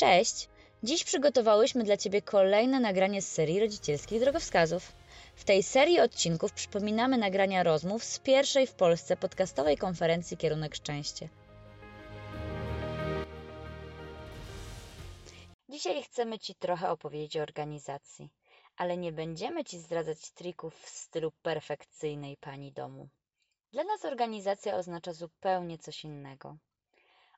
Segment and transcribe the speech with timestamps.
[0.00, 0.48] Cześć!
[0.82, 4.92] Dziś przygotowałyśmy dla Ciebie kolejne nagranie z serii rodzicielskich drogowskazów.
[5.34, 11.28] W tej serii odcinków przypominamy nagrania rozmów z pierwszej w Polsce podcastowej konferencji Kierunek Szczęście.
[15.68, 18.28] Dzisiaj chcemy Ci trochę opowiedzieć o organizacji,
[18.76, 23.08] ale nie będziemy Ci zdradzać trików w stylu perfekcyjnej pani domu.
[23.72, 26.56] Dla nas organizacja oznacza zupełnie coś innego.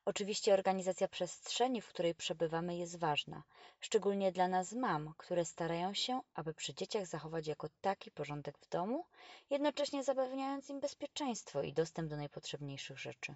[0.04, 3.42] Oczywiście organizacja przestrzeni, w której przebywamy, jest ważna,
[3.80, 8.68] szczególnie dla nas mam, które starają się, aby przy dzieciach zachować jako taki porządek w
[8.68, 9.04] domu,
[9.50, 13.34] jednocześnie zapewniając im bezpieczeństwo i dostęp do najpotrzebniejszych rzeczy.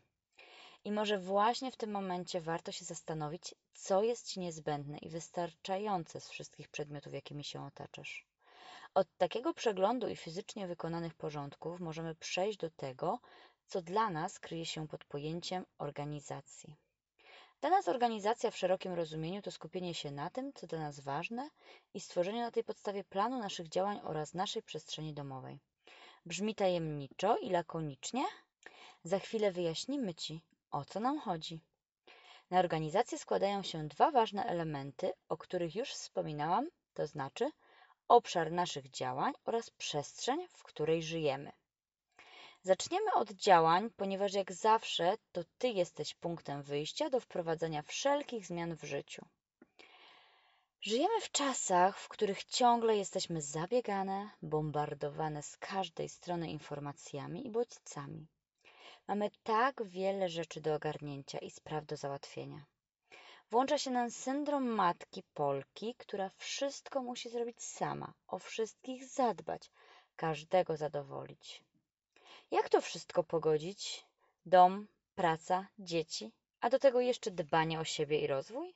[0.85, 6.21] I może właśnie w tym momencie warto się zastanowić, co jest Ci niezbędne i wystarczające
[6.21, 8.27] z wszystkich przedmiotów, jakimi się otaczasz.
[8.95, 13.19] Od takiego przeglądu i fizycznie wykonanych porządków możemy przejść do tego,
[13.67, 16.77] co dla nas kryje się pod pojęciem organizacji.
[17.61, 21.51] Dla nas organizacja w szerokim rozumieniu to skupienie się na tym, co dla nas ważne
[21.95, 25.59] i stworzenie na tej podstawie planu naszych działań oraz naszej przestrzeni domowej.
[26.27, 28.25] Brzmi tajemniczo i lakonicznie?
[29.05, 31.61] Za chwilę wyjaśnimy Ci, o co nam chodzi.
[32.51, 37.51] Na organizację składają się dwa ważne elementy, o których już wspominałam, to znaczy
[38.09, 41.53] obszar naszych działań oraz przestrzeń, w której żyjemy.
[42.67, 48.77] Zaczniemy od działań, ponieważ jak zawsze to Ty jesteś punktem wyjścia do wprowadzenia wszelkich zmian
[48.77, 49.27] w życiu.
[50.81, 58.27] Żyjemy w czasach, w których ciągle jesteśmy zabiegane, bombardowane z każdej strony informacjami i bodźcami.
[59.09, 62.65] Mamy tak wiele rzeczy do ogarnięcia i spraw do załatwienia.
[63.51, 69.71] Włącza się nam syndrom matki Polki, która wszystko musi zrobić sama, o wszystkich zadbać,
[70.17, 71.66] każdego zadowolić.
[72.51, 74.07] Jak to wszystko pogodzić?
[74.47, 78.75] Dom, praca, dzieci, a do tego jeszcze dbanie o siebie i rozwój?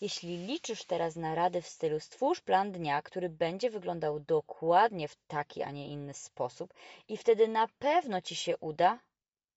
[0.00, 5.16] Jeśli liczysz teraz na rady w stylu stwórz plan dnia, który będzie wyglądał dokładnie w
[5.26, 6.74] taki, a nie inny sposób
[7.08, 8.98] i wtedy na pewno Ci się uda,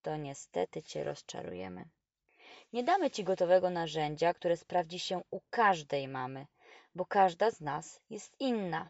[0.01, 1.85] to niestety Cię rozczarujemy.
[2.73, 6.47] Nie damy Ci gotowego narzędzia, które sprawdzi się u każdej mamy,
[6.95, 8.89] bo każda z nas jest inna.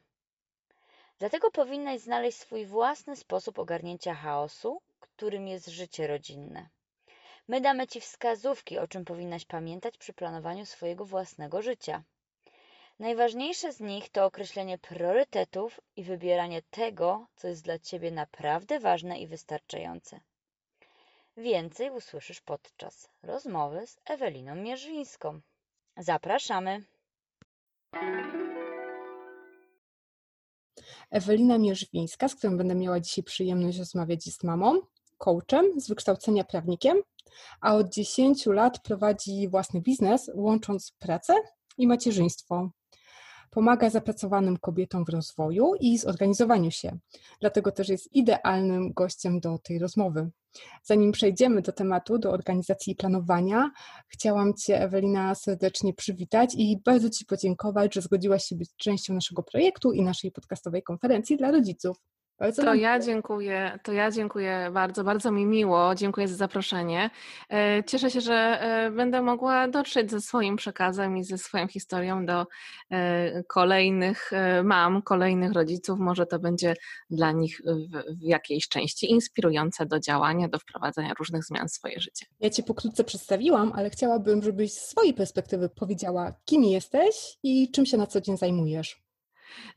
[1.19, 6.69] Dlatego powinnaś znaleźć swój własny sposób ogarnięcia chaosu, którym jest życie rodzinne.
[7.47, 12.03] My damy Ci wskazówki, o czym powinnaś pamiętać przy planowaniu swojego własnego życia.
[12.99, 19.19] Najważniejsze z nich to określenie priorytetów i wybieranie tego, co jest dla Ciebie naprawdę ważne
[19.19, 20.19] i wystarczające.
[21.37, 25.41] Więcej usłyszysz podczas rozmowy z Eweliną Mierzyńską.
[25.97, 26.83] Zapraszamy!
[31.13, 34.79] Ewelina Mierzwińska, z którą będę miała dzisiaj przyjemność rozmawiać, jest mamą,
[35.17, 36.97] coachem, z wykształcenia prawnikiem,
[37.61, 41.33] a od 10 lat prowadzi własny biznes, łącząc pracę
[41.77, 42.69] i macierzyństwo.
[43.53, 46.97] Pomaga zapracowanym kobietom w rozwoju i zorganizowaniu się.
[47.41, 50.29] Dlatego też jest idealnym gościem do tej rozmowy.
[50.83, 53.71] Zanim przejdziemy do tematu, do organizacji i planowania,
[54.07, 59.43] chciałam Cię, Ewelina, serdecznie przywitać i bardzo Ci podziękować, że zgodziłaś się być częścią naszego
[59.43, 61.97] projektu i naszej podcastowej konferencji dla rodziców.
[62.43, 67.09] Bardzo to ja dziękuję, to ja dziękuję bardzo, bardzo mi miło, dziękuję za zaproszenie.
[67.49, 72.25] E, cieszę się, że e, będę mogła dotrzeć ze swoim przekazem i ze swoją historią
[72.25, 72.45] do
[72.91, 74.31] e, kolejnych
[74.63, 75.99] mam, kolejnych rodziców.
[75.99, 76.73] Może to będzie
[77.09, 81.99] dla nich w, w jakiejś części inspirujące do działania, do wprowadzania różnych zmian w swoje
[81.99, 82.25] życie.
[82.39, 87.85] Ja Cię pokrótce przedstawiłam, ale chciałabym, żebyś z swojej perspektywy powiedziała, kim jesteś i czym
[87.85, 89.02] się na co dzień zajmujesz.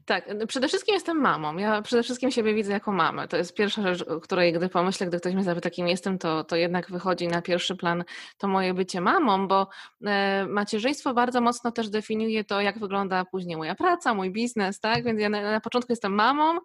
[0.04, 1.56] Tak, no, przede wszystkim jestem mamą.
[1.56, 3.28] Ja przede wszystkim siebie widzę jako mamę.
[3.28, 6.44] To jest pierwsza rzecz, o której gdy pomyślę, gdy ktoś mnie zapyta, kim jestem, to,
[6.44, 8.04] to jednak wychodzi na pierwszy plan
[8.38, 9.68] to moje bycie mamą, bo
[10.06, 15.04] e, macierzyństwo bardzo mocno też definiuje to, jak wygląda później moja praca, mój biznes, tak?
[15.04, 16.58] Więc ja na, na początku jestem mamą,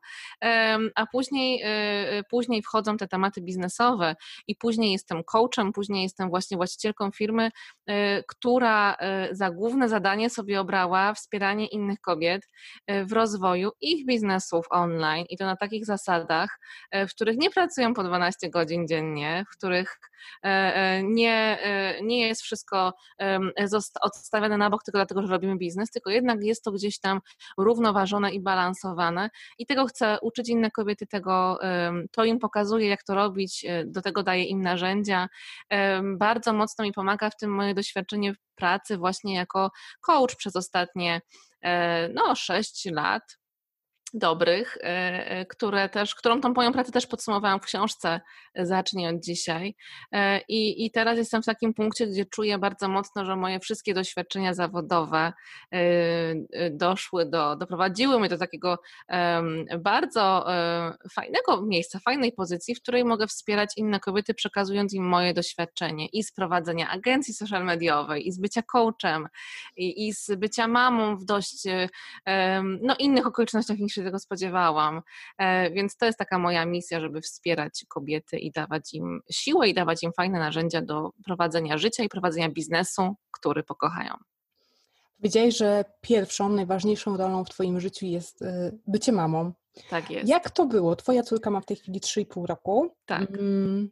[0.44, 4.16] e, a później, e, później wchodzą te tematy biznesowe
[4.48, 7.52] i później jestem coachem, później jestem właśnie właścicielką firmy,
[7.88, 12.50] e, która e, za główne zadanie sobie obrała wspieranie innych kobiet
[12.88, 16.60] e, w rozwoju ich biznesów online i to na takich zasadach,
[16.92, 20.00] e, w których nie pracują po 12 godzin dziennie, w których
[20.44, 21.58] e, e, nie,
[22.04, 22.94] nie jest wszystko
[24.02, 27.22] odstawiane na bok tylko dlatego, że robimy biznes, tylko jednak jest to gdzieś tam
[27.58, 31.60] równoważone i balansowane i tego chcę uczyć inne kobiety, tego
[32.12, 35.28] to im pokazuje, jak to robić, do tego daje im narzędzia.
[36.18, 39.72] Bardzo mocno mi pomaga w tym moje doświadczenie pracy właśnie jako
[40.02, 41.22] coach przez ostatnie
[42.14, 43.38] no 6 lat.
[44.14, 44.78] dobrych,
[45.50, 48.22] które też, którą tą moją pracę też podsumowałam w książce
[48.56, 49.76] Zacznij od dzisiaj.
[50.48, 54.54] I, I teraz jestem w takim punkcie, gdzie czuję bardzo mocno, że moje wszystkie doświadczenia
[54.54, 55.34] zawodowe
[56.72, 58.80] doszły do, doprowadziły mnie do takiego
[59.80, 60.46] bardzo
[61.12, 66.24] fajnego miejsca, fajnej pozycji, w której mogę wspierać inne kobiety, przekazując im moje doświadczenie i
[66.24, 69.28] z prowadzenia agencji social mediowej, i z bycia coachem,
[69.78, 71.64] i, i z bycia mamą w dość
[72.82, 75.02] no, innych okolicznościach niż się tego spodziewałam.
[75.38, 79.74] E, więc to jest taka moja misja, żeby wspierać kobiety i dawać im siłę i
[79.74, 84.14] dawać im fajne narzędzia do prowadzenia życia i prowadzenia biznesu, który pokochają.
[85.18, 89.54] Powiedziałeś, że pierwszą, najważniejszą rolą w Twoim życiu jest y, bycie mamą.
[89.90, 90.30] Tak jest.
[90.30, 90.96] Jak to było?
[90.96, 92.96] Twoja córka ma w tej chwili 3,5 roku.
[93.06, 93.30] Tak.
[93.30, 93.90] Mm,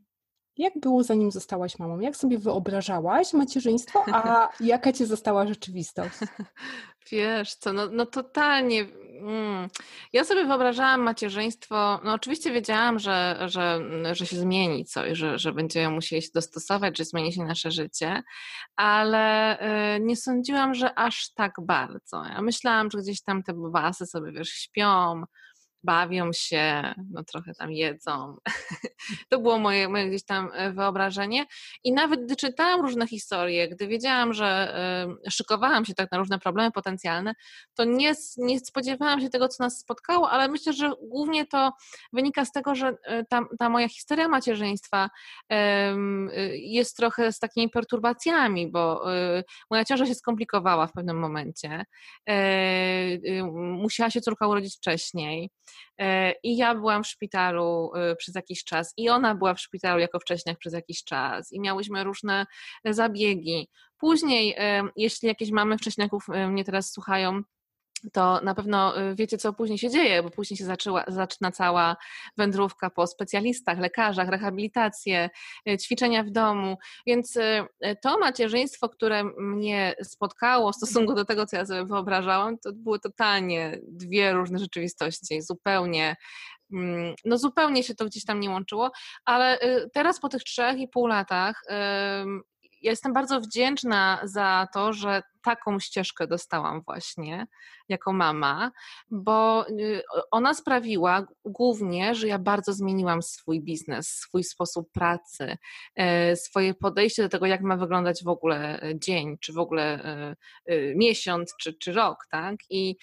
[0.59, 1.99] jak było zanim zostałaś mamą?
[1.99, 6.15] Jak sobie wyobrażałaś macierzyństwo, a jaka cię została rzeczywistość?
[7.11, 8.81] Wiesz co, no, no totalnie.
[9.21, 9.67] Mm.
[10.13, 13.79] Ja sobie wyobrażałam macierzyństwo, no oczywiście wiedziałam, że, że,
[14.11, 18.23] że się zmieni coś, że, że będziemy musieli się dostosować, że zmieni się nasze życie,
[18.75, 19.57] ale
[19.95, 22.23] y, nie sądziłam, że aż tak bardzo.
[22.23, 25.23] Ja myślałam, że gdzieś tam te babasy sobie, wiesz, śpią,
[25.83, 28.37] bawią się, no trochę tam jedzą.
[29.29, 31.45] to było moje, moje gdzieś tam e, wyobrażenie.
[31.83, 34.75] I nawet gdy czytałam różne historie, gdy wiedziałam, że
[35.27, 37.33] y, szykowałam się tak na różne problemy potencjalne,
[37.75, 41.73] to nie, nie spodziewałam się tego, co nas spotkało, ale myślę, że głównie to
[42.13, 45.09] wynika z tego, że e, ta, ta moja historia macierzyństwa
[46.53, 49.05] jest trochę z takimi perturbacjami, bo
[49.71, 51.85] moja ciąża się skomplikowała w pewnym momencie.
[53.53, 55.49] musiała się córka urodzić wcześniej.
[55.97, 59.99] E, I ja byłam w szpitalu e, przez jakiś czas, i ona była w szpitalu
[59.99, 62.45] jako wcześniej przez jakiś czas, i miałyśmy różne
[62.85, 63.69] zabiegi.
[63.97, 67.41] Później, e, jeśli jakieś mamy wcześniaków mnie teraz słuchają,
[68.13, 71.97] to na pewno y, wiecie, co później się dzieje, bo później się zaczęła, zaczyna cała
[72.37, 75.29] wędrówka po specjalistach, lekarzach, rehabilitacje,
[75.69, 76.77] y, ćwiczenia w domu.
[77.07, 77.65] Więc y,
[78.01, 82.99] to macierzyństwo, które mnie spotkało w stosunku do tego, co ja sobie wyobrażałam, to były
[82.99, 86.15] totalnie dwie różne rzeczywistości, zupełnie.
[86.73, 88.91] Mm, no, zupełnie się to gdzieś tam nie łączyło,
[89.25, 89.59] ale
[89.93, 91.61] teraz po tych trzech i pół latach
[92.81, 97.47] ja jestem bardzo wdzięczna za to, że taką ścieżkę dostałam właśnie
[97.89, 98.71] jako mama,
[99.11, 100.01] bo y,
[100.31, 105.57] ona sprawiła głównie, że ja bardzo zmieniłam swój biznes, swój sposób pracy,
[105.95, 110.03] e, swoje podejście do tego, jak ma wyglądać w ogóle e, dzień, czy w ogóle
[110.65, 112.55] e, miesiąc, czy, czy rok, tak?
[112.69, 112.95] I,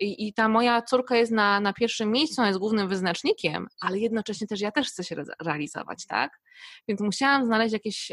[0.00, 4.46] i, ta moja córka jest na, na pierwszym miejscu, ona jest głównym wyznacznikiem, ale jednocześnie
[4.46, 6.40] też ja też chcę się realizować, tak?
[6.88, 8.12] Więc musiałam znaleźć jakieś,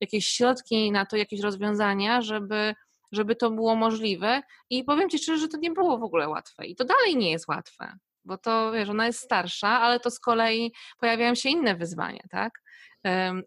[0.00, 2.73] jakieś środki na to, jakieś rozwiązania, żeby
[3.14, 4.42] żeby to było możliwe.
[4.70, 6.66] I powiem Ci szczerze, że to nie było w ogóle łatwe.
[6.66, 10.20] I to dalej nie jest łatwe, bo to wiesz, ona jest starsza, ale to z
[10.20, 12.52] kolei pojawiają się inne wyzwania, tak?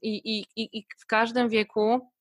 [0.02, 0.46] I, i,
[0.78, 2.12] i w każdym wieku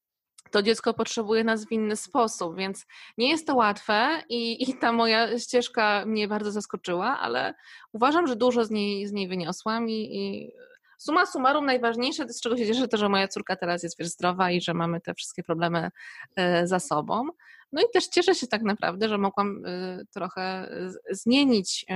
[0.50, 2.86] to dziecko potrzebuje nas w inny sposób, więc
[3.18, 7.54] nie jest to łatwe i, i ta moja ścieżka mnie bardzo zaskoczyła, ale
[7.92, 10.52] uważam, że dużo z niej, z niej wyniosłam i, i
[10.98, 14.50] suma summarum najważniejsze, z czego się cieszę, to, że moja córka teraz jest wiesz, zdrowa
[14.50, 15.90] i że mamy te wszystkie problemy
[16.36, 17.28] e, za sobą.
[17.72, 20.70] No i też cieszę się tak naprawdę, że mogłam e, trochę
[21.10, 21.86] zmienić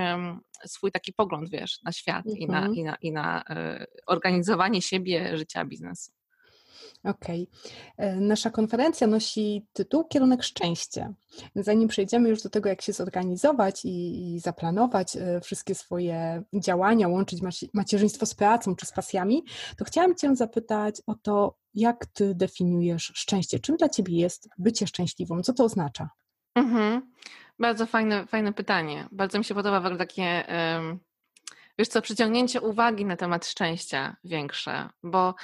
[0.67, 2.37] swój taki pogląd, wiesz, na świat mhm.
[2.37, 6.20] i na, i na, i na e, organizowanie siebie, życia, biznesu.
[7.05, 7.49] Okej.
[7.99, 8.21] Okay.
[8.21, 11.15] Nasza konferencja nosi tytuł Kierunek Szczęście.
[11.55, 17.09] Zanim przejdziemy już do tego, jak się zorganizować i, i zaplanować e, wszystkie swoje działania,
[17.09, 17.41] łączyć
[17.75, 19.45] macierzyństwo z pracą czy z pasjami,
[19.77, 23.59] to chciałam Cię zapytać o to, jak Ty definiujesz szczęście?
[23.59, 25.43] Czym dla Ciebie jest bycie szczęśliwą?
[25.43, 26.09] Co to oznacza?
[26.55, 27.13] Mhm.
[27.59, 29.09] Bardzo fajne, fajne pytanie.
[29.13, 30.45] Bardzo mi się podoba w ogóle takie
[31.79, 35.35] wiesz co, przyciągnięcie uwagi na temat szczęścia większe, bo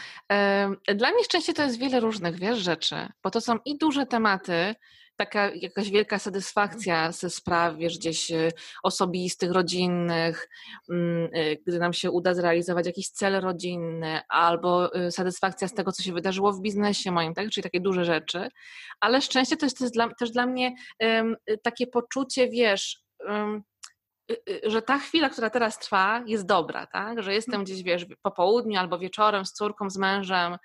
[0.95, 4.75] dla mnie szczęście to jest wiele różnych, wiesz, rzeczy, bo to są i duże tematy,
[5.17, 8.53] taka jakaś wielka satysfakcja ze spraw, wiesz, gdzieś y,
[8.83, 10.49] osobistych, rodzinnych,
[10.91, 15.93] mm, y, gdy nam się uda zrealizować jakiś cel rodzinny, albo y, satysfakcja z tego,
[15.93, 17.51] co się wydarzyło w biznesie moim, tak?
[17.51, 18.49] Czyli takie duże rzeczy.
[19.01, 23.63] Ale szczęście to jest, jest dla, też dla mnie um, takie poczucie, wiesz, um,
[24.63, 27.23] że ta chwila, która teraz trwa, jest dobra, tak?
[27.23, 30.57] Że jestem gdzieś, wiesz, po południu albo wieczorem z córką, z mężem,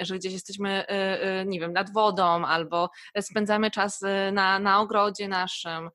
[0.00, 0.84] że gdzieś jesteśmy,
[1.42, 2.90] y, nie wiem, nad wodą albo
[3.20, 4.00] spędzamy czas
[4.32, 5.90] na, na ogrodzie naszym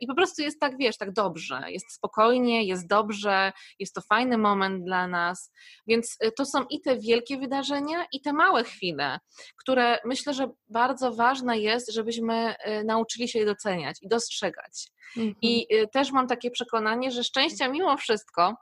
[0.00, 4.38] i po prostu jest tak, wiesz, tak dobrze, jest spokojnie, jest dobrze, jest to fajny
[4.38, 5.52] moment dla nas,
[5.86, 9.18] więc to są i te wielkie wydarzenia, i te małe chwile,
[9.56, 12.54] które myślę, że bardzo ważne jest, żebyśmy
[12.84, 14.92] nauczyli się je doceniać i dostrzegać.
[15.16, 15.34] Mhm.
[15.42, 18.56] I też też mam takie przekonanie, że szczęścia mimo wszystko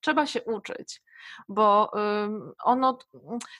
[0.00, 1.02] trzeba się uczyć,
[1.48, 1.90] bo
[2.64, 2.98] ono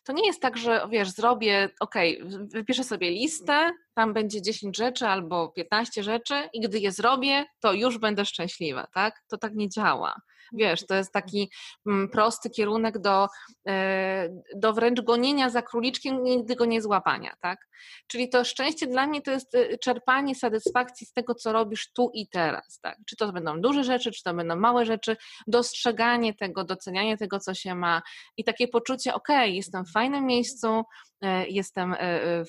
[0.05, 5.07] to nie jest tak, że wiesz, zrobię, ok, wypiszę sobie listę, tam będzie 10 rzeczy
[5.07, 9.23] albo 15 rzeczy i gdy je zrobię, to już będę szczęśliwa, tak?
[9.29, 10.21] To tak nie działa.
[10.53, 11.51] Wiesz, to jest taki
[11.87, 13.29] mm, prosty kierunek do,
[13.69, 17.59] e, do wręcz gonienia za króliczkiem, nigdy go nie złapania, tak?
[18.07, 22.11] Czyli to szczęście dla mnie to jest e, czerpanie satysfakcji z tego, co robisz tu
[22.15, 22.97] i teraz, tak?
[23.07, 25.17] Czy to będą duże rzeczy, czy to będą małe rzeczy,
[25.47, 28.03] dostrzeganie tego, docenianie tego, co się ma
[28.37, 30.83] i takie poczucie, ok, jestem w fajnym miejscu,
[31.23, 31.95] e, jestem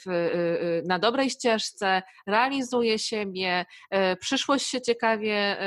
[0.06, 0.30] w,
[0.88, 3.66] na dobrej ścieżce, realizuję siebie,
[4.20, 5.58] przyszłość się ciekawie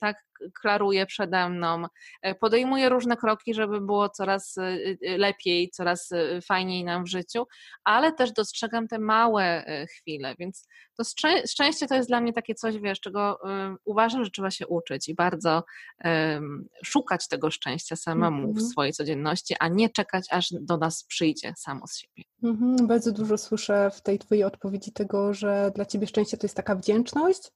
[0.00, 0.16] tak
[0.60, 1.84] klaruje przede mną,
[2.22, 6.10] e, podejmuje różne kroki, żeby było coraz e, e, lepiej, coraz
[6.44, 7.46] fajniej nam w życiu,
[7.84, 9.64] ale też dostrzegam te małe
[9.98, 11.04] chwile, więc to
[11.46, 13.38] szczęście to jest dla mnie takie coś, wiesz, czego
[13.84, 15.64] uważam, że trzeba się uczyć i bardzo
[16.04, 18.54] um, szukać tego szczęścia samemu mm -hmm.
[18.54, 18.70] w mhm.
[18.70, 22.22] swojej codzienności, a nie czekać, aż do nas przyjdzie samo z siebie.
[22.42, 22.86] Mm -hmm.
[22.86, 26.74] Bardzo dużo słyszę w tej Twojej odpowiedzi tego, że dla Ciebie szczęście to jest taka
[26.74, 27.50] wdzięczność,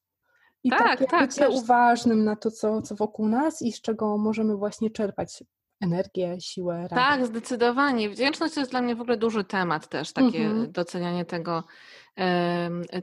[0.67, 1.55] i tak, takie tak, bycie też.
[1.55, 5.43] uważnym na to, co, co wokół nas i z czego możemy właśnie czerpać
[5.81, 6.83] energię, siłę.
[6.83, 6.95] Radę.
[6.95, 8.11] Tak, zdecydowanie.
[8.11, 10.73] Wdzięczność to jest dla mnie w ogóle duży temat też, takie mhm.
[10.73, 11.65] docenianie tego,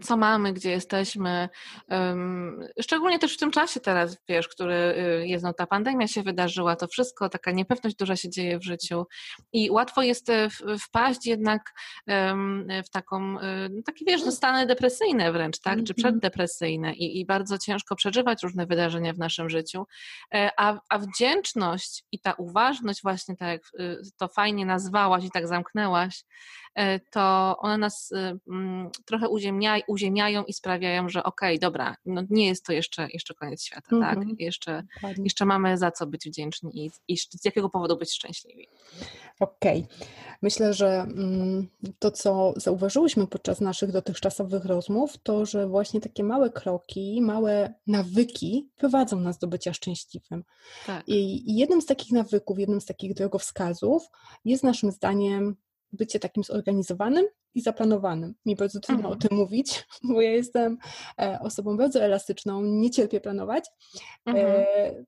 [0.02, 1.50] co mamy, gdzie jesteśmy.
[2.82, 6.76] Szczególnie też w tym czasie teraz, wiesz, który y, jest, no ta pandemia się wydarzyła,
[6.76, 9.06] to wszystko, taka niepewność duża się dzieje w życiu
[9.54, 11.74] i łatwo jest e, wpaść jednak
[12.86, 15.96] w taką, y, no takie wiesz, no stany depresyjne wręcz, tak, czy mhm.
[15.96, 19.86] przeddepresyjne i, i bardzo ciężko przeżywać różne wydarzenia w naszym życiu,
[20.34, 25.32] e, a, a wdzięczność i ta uważność właśnie, tak jak y, to fajnie nazwałaś i
[25.32, 26.24] tak zamknęłaś,
[26.76, 28.14] e, to one nas
[29.06, 33.34] trochę uziemnia, uziemiają i sprawiają, że okej, okay, dobra, no nie jest to jeszcze, jeszcze
[33.34, 34.10] koniec świata, mm -hmm.
[34.10, 34.18] tak?
[34.18, 34.36] Mhm.
[34.40, 34.84] Jeszcze,
[35.18, 38.68] jeszcze mamy za co być wdzięczni i, i z jakiego powodu być szczęśliwi.
[39.40, 39.88] Okej.
[39.96, 40.08] Okay.
[40.42, 41.68] Myślę, że mm,
[42.00, 48.70] to, co zauważyłyśmy podczas naszych dotychczasowych rozmów, to, że właśnie takie małe kroki, małe nawyki
[48.76, 50.44] prowadzą nas do bycia szczęśliwym.
[50.86, 51.04] Tak.
[51.08, 54.04] I jednym z takich nawyków, jednym z takich drogowskazów
[54.46, 55.56] jest naszym zdaniem
[55.94, 58.34] bycie takim zorganizowanym i zaplanowanym.
[58.46, 59.14] Mi bardzo trudno mhm.
[59.14, 60.78] o tym mówić, bo ja jestem
[61.22, 63.66] e, osobą bardzo elastyczną, nie cierpię planować,
[64.28, 65.06] e, mhm.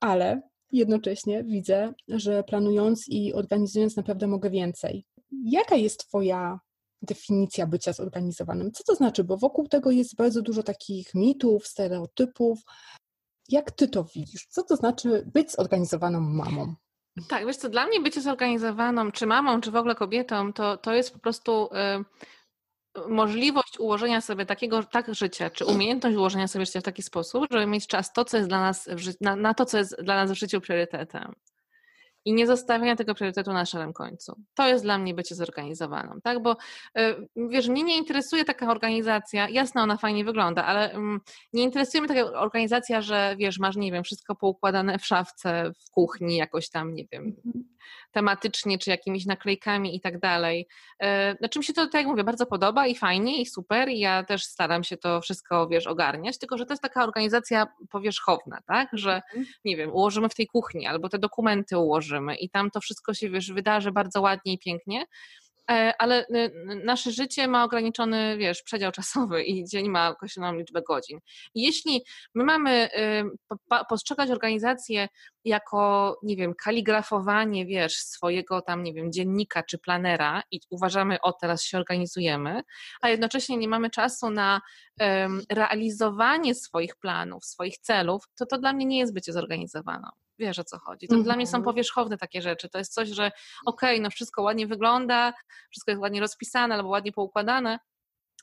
[0.00, 0.42] ale
[0.72, 5.06] jednocześnie widzę, że planując i organizując naprawdę mogę więcej.
[5.44, 6.60] Jaka jest Twoja
[7.02, 8.72] definicja bycia zorganizowanym?
[8.72, 9.24] Co to znaczy?
[9.24, 12.58] Bo wokół tego jest bardzo dużo takich mitów, stereotypów.
[13.48, 14.46] Jak Ty to widzisz?
[14.50, 16.74] Co to znaczy być zorganizowaną mamą?
[17.28, 20.94] Tak, wiesz co, dla mnie bycie zorganizowaną, czy mamą, czy w ogóle kobietą, to, to
[20.94, 21.68] jest po prostu
[22.98, 27.46] y, możliwość ułożenia sobie takiego tak życia, czy umiejętność ułożenia sobie życia w taki sposób,
[27.50, 28.88] żeby mieć czas to, co jest dla nas
[29.20, 31.34] na, na to, co jest dla nas w życiu priorytetem
[32.24, 34.36] i nie zostawiania tego priorytetu na szarym końcu.
[34.54, 36.42] To jest dla mnie bycie zorganizowaną, tak?
[36.42, 36.56] Bo
[36.98, 41.20] y, wiesz, mnie nie interesuje taka organizacja, jasne, ona fajnie wygląda, ale mm,
[41.52, 45.90] nie interesuje mnie taka organizacja, że wiesz, masz, nie wiem, wszystko poukładane w szafce, w
[45.90, 47.71] kuchni, jakoś tam, nie wiem, mhm
[48.12, 50.66] tematycznie, czy jakimiś naklejkami i tak dalej.
[50.98, 53.98] E, znaczy mi się to, tak jak mówię, bardzo podoba i fajnie i super i
[53.98, 58.58] ja też staram się to wszystko, wiesz, ogarniać, tylko że to jest taka organizacja powierzchowna,
[58.66, 59.46] tak, że mhm.
[59.64, 63.30] nie wiem, ułożymy w tej kuchni albo te dokumenty ułożymy i tam to wszystko się,
[63.30, 65.04] wiesz, wydarzy bardzo ładnie i pięknie,
[65.98, 66.52] ale y,
[66.84, 71.18] nasze życie ma ograniczony, wiesz, przedział czasowy i dzień ma określoną liczbę godzin.
[71.54, 72.04] Jeśli
[72.34, 72.88] my mamy
[73.88, 75.08] postrzegać organizację
[75.44, 81.32] jako, nie wiem, kaligrafowanie, wiesz, swojego tam, nie wiem, dziennika czy planera i uważamy, o
[81.32, 82.62] teraz się organizujemy,
[83.00, 84.60] a jednocześnie nie mamy czasu na
[85.50, 90.08] realizowanie swoich planów, swoich celów, to to dla mnie nie jest bycie zorganizowaną
[90.38, 91.08] wiesz o co chodzi.
[91.08, 91.64] To dla mnie są mhm.
[91.64, 92.68] powierzchowne takie rzeczy.
[92.68, 93.32] To jest coś, że
[93.66, 95.32] okej, okay, no wszystko ładnie wygląda,
[95.70, 97.78] wszystko jest ładnie rozpisane albo ładnie poukładane,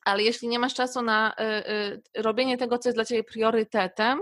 [0.05, 4.22] ale jeśli nie masz czasu na y, y, robienie tego, co jest dla ciebie priorytetem,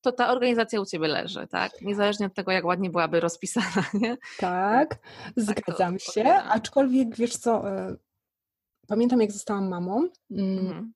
[0.00, 1.72] to ta organizacja u ciebie leży, tak?
[1.82, 4.16] Niezależnie od tego, jak ładnie byłaby rozpisana, nie?
[4.38, 5.00] Tak, tak
[5.36, 7.96] zgadzam tak się, aczkolwiek wiesz co, y,
[8.88, 10.92] pamiętam jak zostałam mamą, mm, mhm.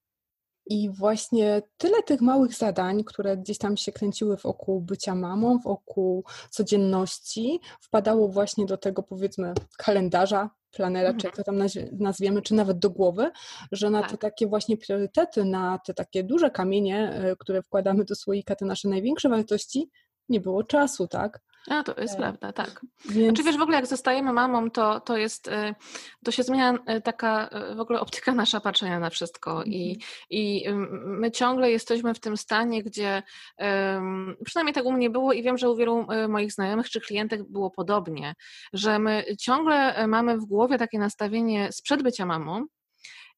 [0.66, 6.24] I właśnie tyle tych małych zadań, które gdzieś tam się kręciły wokół bycia mamą, wokół
[6.50, 11.20] codzienności, wpadało właśnie do tego powiedzmy kalendarza, planera, mhm.
[11.20, 11.58] czy jak to tam
[11.92, 13.30] nazwiemy, czy nawet do głowy,
[13.72, 14.10] że na tak.
[14.10, 18.64] te takie właśnie priorytety, na te takie duże kamienie, e, które wkładamy do słoika, te
[18.64, 19.90] nasze największe wartości,
[20.28, 21.40] nie było czasu, tak?
[21.70, 22.80] A, to jest E, prawda, tak.
[23.04, 25.74] Więc Znaczy wiesz, w ogóle jak zostajemy mamą, to, to jest, y,
[26.24, 30.00] to się zmienia y, taka w ogóle optyka nasza patrzenia na wszystko i, Mhm.
[30.30, 30.64] i
[31.04, 33.22] my ciągle jesteśmy w tym stanie, gdzie
[34.44, 37.70] przynajmniej tak u mnie było i wiem, że u wielu moich znajomych czy klientek było
[37.70, 38.34] podobnie,
[38.72, 42.66] że my ciągle mamy w głowie takie nastawienie sprzed bycia mamą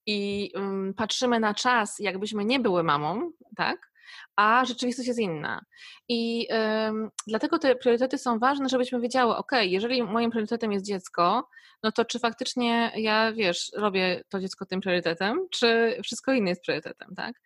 [0.06, 3.93] i ym, patrzymy na czas, jakbyśmy nie były mamą, tak?
[4.36, 5.64] A rzeczywistość jest inna.
[6.08, 6.48] I
[7.26, 11.48] dlatego te priorytety są ważne, żebyśmy wiedziały, ok, jeżeli moim priorytetem jest dziecko,
[11.84, 16.62] no to czy faktycznie ja, wiesz, robię to dziecko tym priorytetem, czy wszystko inne jest
[16.62, 17.40] priorytetem, tak?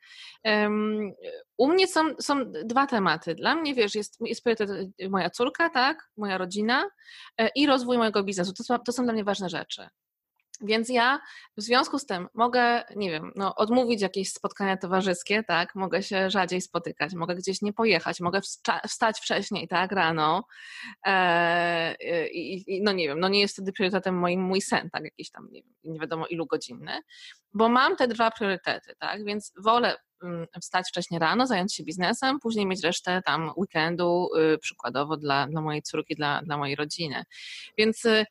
[0.48, 1.12] Ym,
[1.56, 3.34] u mnie są, są dwa tematy.
[3.34, 6.10] Dla mnie, wiesz, jest, jest priorytet y, moja córka, tak?
[6.16, 6.84] Moja rodzina
[7.38, 8.52] e, i rozwój mojego biznesu.
[8.52, 9.88] To to są dla mnie ważne rzeczy.
[10.60, 11.20] Więc ja
[11.56, 15.74] w związku z tym mogę, nie wiem, no, odmówić jakieś spotkania towarzyskie, tak?
[15.74, 20.44] Mogę się rzadziej spotykać, mogę gdzieś nie pojechać, mogę wsta- wstać wcześniej, tak, rano.
[21.06, 21.94] E,
[22.28, 25.30] i, i, no nie wiem, no nie jest wtedy priorytetem moim mój sen, tak, jakiś
[25.30, 26.92] tam, nie, wiem, nie wiadomo ilu godzinny,
[27.54, 29.24] bo mam te dwa priorytety, tak?
[29.24, 34.58] Więc wolę mm, wstać wcześniej rano, zająć się biznesem, później mieć resztę tam weekendu, y,
[34.58, 37.24] przykładowo dla, dla mojej córki, dla, dla mojej rodziny.
[37.78, 38.26] Więc y,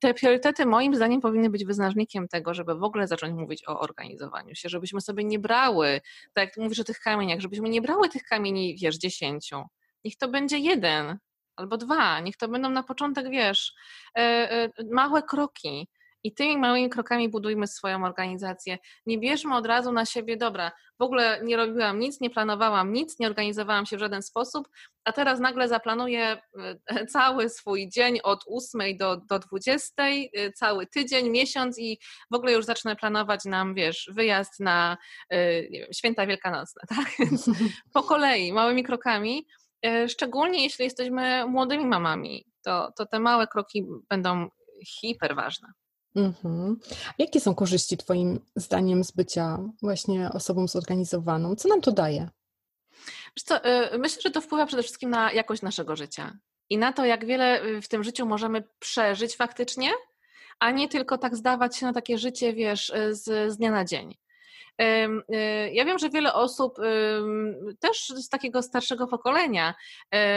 [0.00, 4.54] te priorytety moim zdaniem powinny być wyznacznikiem tego, żeby w ogóle zacząć mówić o organizowaniu
[4.54, 6.00] się, żebyśmy sobie nie brały,
[6.32, 9.62] tak jak mówisz o tych kamieniach, żebyśmy nie brały tych kamieni, wiesz, dziesięciu.
[10.04, 11.18] Niech to będzie jeden
[11.56, 13.74] albo dwa, niech to będą na początek, wiesz,
[14.18, 14.20] e,
[14.50, 15.88] e, małe kroki.
[16.24, 18.78] I tymi małymi krokami budujmy swoją organizację.
[19.06, 23.18] Nie bierzmy od razu na siebie, dobra, w ogóle nie robiłam nic, nie planowałam nic,
[23.18, 24.68] nie organizowałam się w żaden sposób,
[25.04, 26.42] a teraz nagle zaplanuję
[26.86, 31.98] e, cały swój dzień od 8 do, do 20, e, cały tydzień, miesiąc i
[32.30, 34.96] w ogóle już zacznę planować nam, wiesz, wyjazd na
[35.30, 37.28] e, nie wiem, święta wielkanocne, tak?
[37.92, 39.46] Po kolei, małymi krokami,
[40.08, 44.48] szczególnie jeśli jesteśmy młodymi mamami, to, to te małe kroki będą
[44.86, 45.68] hiper ważne.
[46.18, 46.80] Mhm.
[47.18, 51.56] Jakie są korzyści Twoim zdaniem z bycia właśnie osobą zorganizowaną?
[51.56, 52.28] Co nam to daje?
[53.44, 53.56] Co,
[53.94, 56.38] y, myślę, że to wpływa przede wszystkim na jakość naszego życia
[56.70, 59.90] i na to, jak wiele y, w tym życiu możemy przeżyć faktycznie,
[60.58, 63.84] a nie tylko tak zdawać się na takie życie, wiesz, y, z, z dnia na
[63.84, 64.16] dzień.
[65.72, 66.78] Ja wiem, że wiele osób,
[67.80, 69.74] też z takiego starszego pokolenia,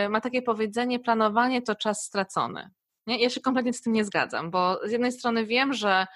[0.10, 2.70] ma takie powiedzenie: planowanie to czas stracony.
[3.08, 3.24] Nie?
[3.24, 6.08] Ja się kompletnie z tym nie zgadzam, bo z jednej strony wiem, że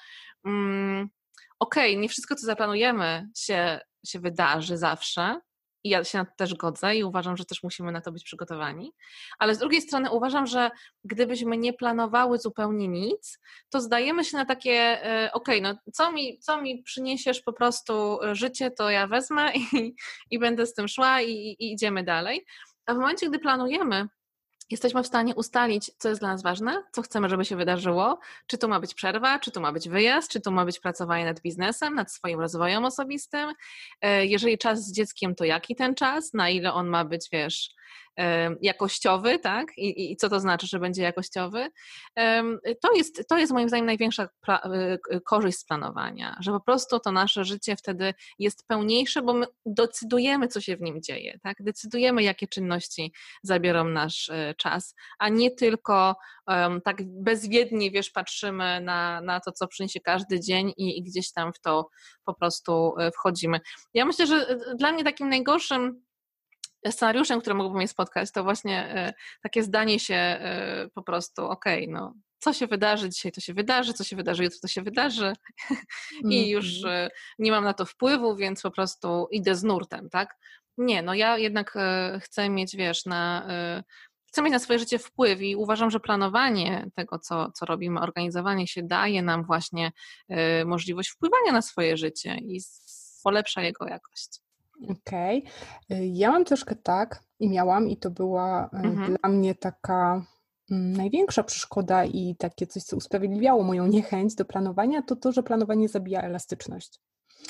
[0.45, 1.09] mm,
[1.59, 5.39] okej, okay, nie wszystko, co zaplanujemy, się, się wydarzy zawsze.
[5.83, 8.23] I ja się na to też godzę i uważam, że też musimy na to być
[8.23, 8.91] przygotowani.
[9.39, 10.71] Ale z drugiej strony uważam, że
[11.03, 16.11] gdybyśmy nie planowały zupełnie nic, to zdajemy się na takie, e, okej, okay, no co
[16.11, 19.95] mi, co mi przyniesiesz po prostu e, życie, to ja wezmę i,
[20.31, 22.45] i będę z tym szła i, i idziemy dalej.
[22.85, 24.07] A w momencie, gdy planujemy,
[24.69, 28.57] jesteśmy w stanie ustalić, co jest dla nas ważne, co chcemy, żeby się wydarzyło, czy
[28.57, 31.41] to ma być przerwa, czy to ma być wyjazd, czy to ma być pracowanie nad
[31.41, 33.53] biznesem, nad swoim rozwojem osobistym.
[34.01, 37.75] E, jeżeli czas z dzieckiem, to jaki ten czas, na ile on ma być, wiesz,
[38.61, 39.77] jakościowy, tak?
[39.77, 41.69] I, I, co to znaczy, że będzie jakościowy?
[42.81, 44.29] To jest, to jest moim zdaniem największa
[45.13, 49.45] y, korzyść z planowania, że po prostu to nasze życie wtedy jest pełniejsze, bo my
[49.65, 51.57] decydujemy, co się w nim dzieje, tak?
[51.59, 56.15] Decydujemy, jakie czynności zabiorą nasz y, czas, a nie tylko
[56.47, 61.31] um, tak bezwiednie, wiesz, patrzymy na, na to, co przyniesie każdy dzień i, i gdzieś
[61.31, 61.89] tam w to
[62.25, 63.59] po prostu y, wchodzimy.
[63.93, 66.04] Ja myślę, że dla mnie takim najgorszym
[66.91, 71.83] scenariuszem, który mógłby mnie spotkać, to właśnie e, takie zdanie się e, po prostu, okej,
[71.83, 74.81] okay, no co się wydarzy dzisiaj, to się wydarzy, co się wydarzy jutro, to się
[74.81, 75.33] wydarzy
[76.29, 76.93] i już mhm.
[76.95, 80.37] e, nie mam na to wpływu, więc po prostu idę z nurtem, tak?
[80.77, 81.77] Nie, no ja jednak
[82.21, 83.47] chcę mieć, wiesz, na
[84.27, 88.67] chcę mieć na swoje życie wpływ i uważam, że planowanie tego, co, co robimy, organizowanie
[88.67, 89.91] się daje nam właśnie
[90.65, 92.61] możliwość wpływania na swoje życie i
[93.23, 94.44] polepsza jego jakość.
[94.83, 95.43] Okej.
[95.89, 96.07] Okay.
[96.07, 99.15] Ja mam troszkę tak i miałam, i to była e, mhm.
[99.15, 100.25] dla mnie taka
[100.71, 105.43] mm, największa przeszkoda i takie coś, co usprawiedliwiało moją niechęć do planowania, to to, że
[105.43, 106.99] planowanie zabija elastyczność.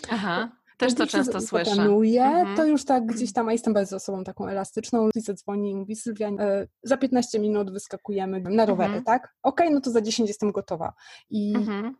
[0.09, 0.51] Aha.
[0.77, 1.75] Też to często słyszę.
[1.75, 2.57] Planuję, mhm.
[2.57, 5.95] to już tak gdzieś tam, a jestem bardzo osobą taką elastyczną, i zadzwoni i mówi
[5.95, 9.03] Sylwia, e, za 15 minut wyskakujemy na rowery, mhm.
[9.03, 9.35] tak?
[9.43, 10.93] Okej, okay, no to za 10 jestem gotowa.
[11.29, 11.95] I mhm.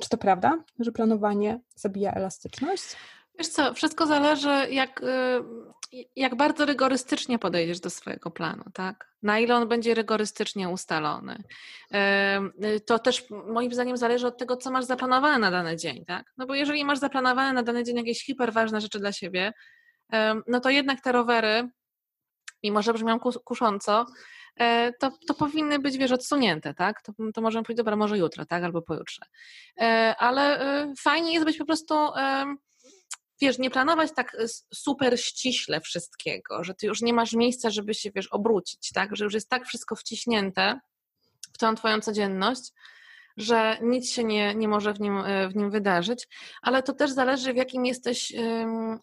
[0.00, 2.96] czy to prawda, że planowanie zabija elastyczność?
[3.38, 9.08] Wiesz co, wszystko zależy, jak, y, jak bardzo rygorystycznie podejdziesz do swojego planu, tak?
[9.22, 11.42] Na ile on będzie rygorystycznie ustalony.
[12.64, 16.32] Y, to też moim zdaniem zależy od tego, co masz zaplanowane na dany dzień, tak?
[16.36, 19.52] No bo jeżeli masz zaplanowane na dany dzień jakieś hiperważne rzeczy dla siebie,
[20.46, 21.68] no to jednak te rowery,
[22.62, 24.06] mimo że brzmią kusząco,
[25.00, 27.02] to, to powinny być, wiesz, odsunięte, tak?
[27.02, 28.64] To, to możemy powiedzieć, dobra, może jutro, tak?
[28.64, 29.22] Albo pojutrze.
[30.18, 30.58] Ale
[30.98, 31.94] fajnie jest być po prostu
[33.40, 34.36] wiesz, nie planować tak
[34.74, 39.16] super ściśle wszystkiego, że ty już nie masz miejsca, żeby się, wiesz, obrócić, tak?
[39.16, 40.80] Że już jest tak wszystko wciśnięte
[41.52, 42.72] w tą twoją codzienność,
[43.36, 46.28] że nic się nie, nie może w nim, w nim wydarzyć,
[46.62, 48.32] ale to też zależy, w jakim jesteś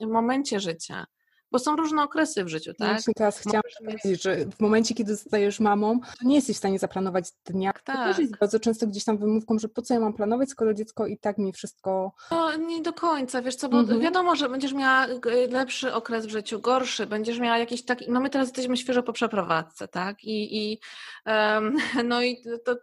[0.01, 1.05] momencie życia
[1.51, 2.91] bo są różne okresy w życiu, tak?
[2.91, 6.79] Właśnie teraz chciałam powiedzieć, że w momencie, kiedy zostajesz mamą, to nie jesteś w stanie
[6.79, 7.73] zaplanować dnia.
[7.73, 7.95] Tak.
[7.95, 10.73] To też jest bardzo często gdzieś tam wymówką, że po co ja mam planować, skoro
[10.73, 12.11] dziecko i tak mi wszystko...
[12.31, 13.99] No nie do końca, wiesz co, bo mhm.
[13.99, 15.07] wiadomo, że będziesz miała
[15.49, 19.13] lepszy okres w życiu, gorszy, będziesz miała jakiś taki, no my teraz jesteśmy świeżo po
[19.13, 20.23] przeprowadzce, tak?
[20.23, 20.79] I, i
[21.25, 21.77] um,
[22.09, 22.75] no i to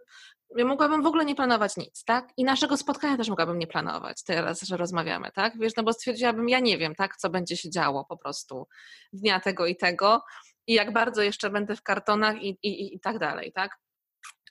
[0.55, 2.29] ja mogłabym w ogóle nie planować nic, tak?
[2.37, 5.59] I naszego spotkania też mogłabym nie planować teraz, że rozmawiamy, tak?
[5.59, 8.67] Wiesz, no bo stwierdziłabym, ja nie wiem, tak, co będzie się działo po prostu
[9.13, 10.23] dnia tego i tego
[10.67, 13.77] i jak bardzo jeszcze będę w kartonach i, i, i tak dalej, tak?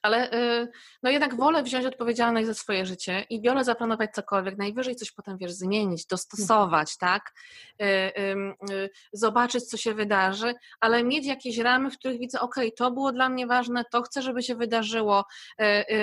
[0.03, 0.69] Ale y,
[1.03, 5.39] no jednak wolę wziąć odpowiedzialność za swoje życie i wolę zaplanować cokolwiek, najwyżej coś potem,
[5.39, 7.33] wiesz, zmienić, dostosować, tak,
[7.83, 7.85] y,
[8.71, 13.13] y, zobaczyć, co się wydarzy, ale mieć jakieś ramy, w których widzę, ok, to było
[13.13, 15.25] dla mnie ważne, to chcę, żeby się wydarzyło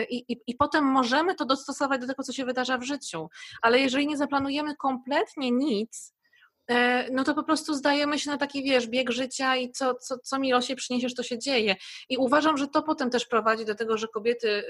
[0.10, 3.30] i, i, i potem możemy to dostosować do tego, co się wydarza w życiu,
[3.62, 6.14] ale jeżeli nie zaplanujemy kompletnie nic,
[7.12, 10.39] no to po prostu zdajemy się na taki, wiesz, bieg życia i co, co, co
[10.39, 11.75] mi losie przyniesiesz, to się dzieje.
[12.10, 14.63] I uważam, że to potem też prowadzi do tego, że kobiety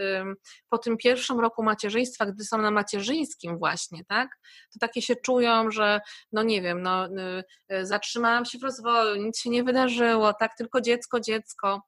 [0.69, 4.29] po tym pierwszym roku macierzyństwa, gdy są na macierzyńskim właśnie, tak,
[4.73, 9.15] to takie się czują, że no nie wiem, no y, y, zatrzymałam się w rozwoju,
[9.15, 11.81] nic się nie wydarzyło, tak, tylko dziecko, dziecko.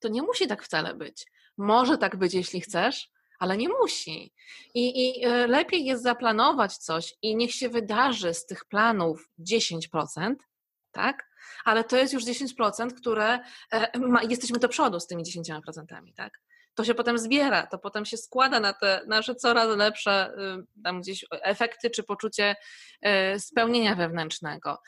[0.00, 1.26] To nie musi tak wcale być.
[1.58, 4.32] Może tak być, jeśli chcesz, ale nie musi.
[4.74, 10.34] I, I, e, lepiej jest zaplanować coś i niech się wydarzy z tych planów 10%,
[10.92, 11.30] tak?
[11.64, 13.38] Ale to jest już 10%, które
[13.72, 15.60] e, ma, jesteśmy do przodu z tymi 10%,
[16.16, 16.40] tak?
[16.76, 20.32] To się potem zbiera, to potem się składa na te nasze coraz lepsze
[20.78, 22.56] y, tam gdzieś efekty czy poczucie
[23.02, 24.78] e, spełnienia wewnętrznego.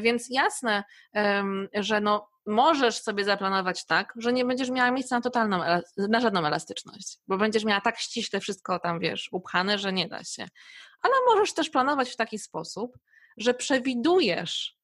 [0.00, 0.84] Więc jasne,
[1.74, 5.60] że no możesz sobie zaplanować tak, że nie będziesz miała miejsca na totalną,
[5.96, 10.24] na żadną elastyczność, bo będziesz miała tak ściśle wszystko tam, wiesz, upchane, że nie da
[10.24, 10.48] się.
[11.02, 12.98] Ale możesz też planować w taki sposób,
[13.36, 14.76] że przewidujesz,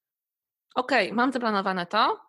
[0.75, 2.21] ok, mam zaplanowane to,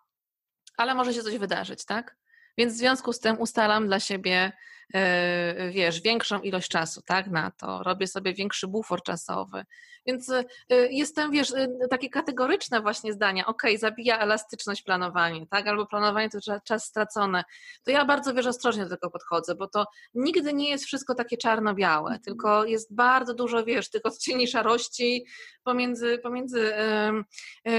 [0.78, 2.18] ale może się coś wydarzyć, tak?
[2.58, 4.52] Więc w związku z tym ustalam dla siebie
[4.94, 9.66] E, wiesz, większą ilość czasu, tak, na to, robię sobie większy bufor czasowy,
[10.06, 10.44] więc e,
[10.92, 16.40] jestem, wiesz, e, takie kategoryczne właśnie zdania, ok, zabija elastyczność planowanie, tak, albo planowanie to
[16.64, 17.44] czas stracony,
[17.84, 21.38] to ja bardzo, wiesz, ostrożnie do tego podchodzę, bo to nigdy nie jest wszystko takie
[21.38, 22.22] czarno-białe, mhm.
[22.22, 25.26] tylko jest bardzo dużo, wiesz, tych odcieni szarości
[25.64, 26.74] pomiędzy, pomiędzy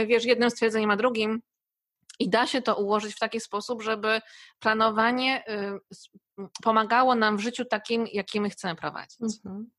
[0.07, 1.43] wiesz, jednym stwierdzeniem a drugim,
[2.19, 4.21] i da się to ułożyć w taki sposób, żeby
[4.59, 5.45] planowanie
[6.39, 9.21] y, pomagało nam w życiu takim, jakim my chcemy prowadzić.
[9.23, 9.71] Mhm.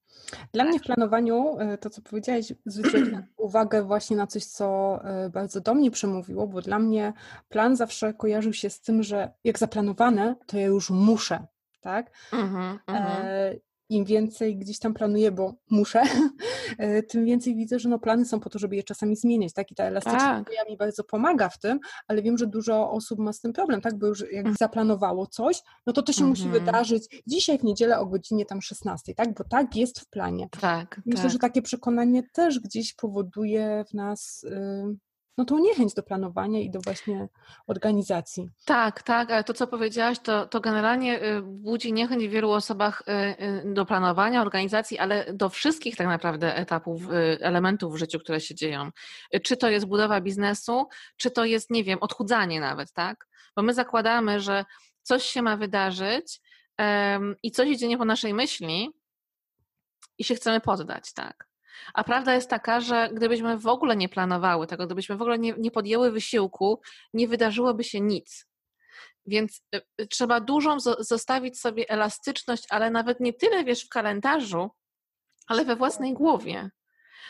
[0.53, 0.69] Dla tak.
[0.69, 5.61] mnie w planowaniu, y, to co powiedziałaś, zwróciłam uwagę właśnie na coś, co y, bardzo
[5.61, 7.13] do mnie przemówiło, bo dla mnie
[7.49, 11.47] plan zawsze kojarzył się z tym, że jak zaplanowane, to ja już muszę,
[11.81, 12.11] tak?
[12.31, 16.03] Mm-hmm, mm-hmm im więcej gdzieś tam planuję, bo muszę,
[16.77, 19.71] e, tym więcej widzę, że no plany są po to, żeby je czasami zmieniać, tak?
[19.71, 20.69] I ta elastyczność tak.
[20.69, 23.97] mi bardzo pomaga w tym, ale wiem, że dużo osób ma z tym problem, tak?
[23.97, 24.55] Bo już jak mhm.
[24.59, 26.63] zaplanowało coś, no to to się musi mhm.
[26.63, 29.33] wydarzyć dzisiaj w niedzielę o godzinie tam 16, tak?
[29.33, 30.47] Bo tak jest w planie.
[30.61, 31.01] Tak.
[31.05, 31.31] Myślę, tak.
[31.31, 34.97] że takie przekonanie też gdzieś powoduje w nas y,
[35.37, 37.27] no tą niechęć do planowania i do właśnie
[37.67, 38.49] organizacji.
[38.65, 43.03] Tak, tak, ale to co powiedziałaś, to, to generalnie y, budzi niechęć w wielu osobach
[43.07, 47.01] y, y, do planowania, organizacji, ale do wszystkich tak naprawdę etapów,
[47.41, 48.89] elementów w życiu, które się dzieją.
[49.43, 53.27] Czy to jest budowa biznesu, czy to jest, nie wiem, odchudzanie nawet, tak?
[53.55, 54.65] Bo my zakładamy, że
[55.01, 56.41] coś się ma wydarzyć
[56.79, 58.89] um, i coś idzie nie po naszej myśli
[60.17, 61.47] i się chcemy poddać, tak?
[61.93, 65.53] A prawda jest taka, że gdybyśmy w ogóle nie planowały tego, gdybyśmy w ogóle nie,
[65.57, 66.81] nie podjęły wysiłku,
[67.13, 68.47] nie wydarzyłoby się nic.
[69.25, 74.69] Więc y, y, trzeba dużą zostawić sobie elastyczność, ale nawet nie tyle wiesz w kalendarzu,
[75.47, 76.69] ale we własnej głowie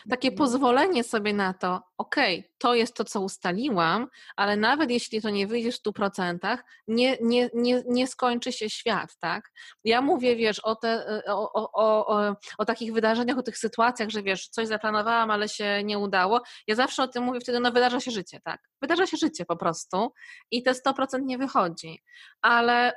[0.09, 0.37] takie mhm.
[0.37, 5.29] pozwolenie sobie na to, okej, okay, to jest to, co ustaliłam, ale nawet jeśli to
[5.29, 9.51] nie wyjdzie w 100%, nie, nie, nie, nie skończy się świat, tak?
[9.83, 14.23] Ja mówię, wiesz, o, te, o, o, o, o takich wydarzeniach, o tych sytuacjach, że
[14.23, 16.41] wiesz, coś zaplanowałam, ale się nie udało.
[16.67, 18.61] Ja zawsze o tym mówię wtedy, no wydarza się życie, tak?
[18.81, 20.11] Wydarza się życie po prostu
[20.51, 22.01] i te 100% nie wychodzi.
[22.41, 22.93] Ale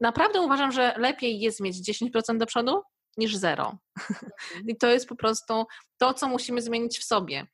[0.00, 2.82] naprawdę uważam, że lepiej jest mieć 10% do przodu
[3.16, 3.78] niż zero.
[4.10, 4.32] Mhm.
[4.68, 5.66] I to jest po prostu
[5.98, 7.46] to, co musimy zmienić w sobie.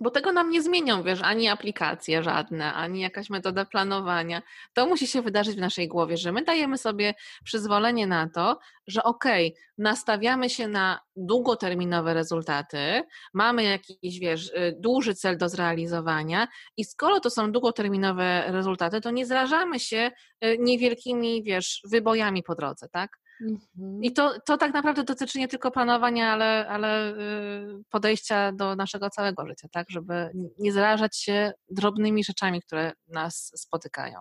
[0.00, 4.42] bo tego nam nie zmienią, wiesz, ani aplikacje żadne, ani jakaś metoda planowania.
[4.74, 9.02] To musi się wydarzyć w naszej głowie, że my dajemy sobie przyzwolenie na to, że
[9.02, 13.02] okej, okay, nastawiamy się na długoterminowe rezultaty,
[13.34, 19.10] mamy jakiś, wiesz, y, duży cel do zrealizowania i skoro to są długoterminowe rezultaty, to
[19.10, 20.10] nie zrażamy się
[20.44, 23.18] y, niewielkimi, wiesz, wybojami po drodze, tak?
[23.40, 24.04] Mhm.
[24.04, 29.10] I to, to tak naprawdę dotyczy nie tylko planowania, ale, ale y, podejścia do naszego
[29.10, 29.90] całego życia, tak?
[29.90, 34.20] Żeby nie zarażać się drobnymi rzeczami, które nas spotykają.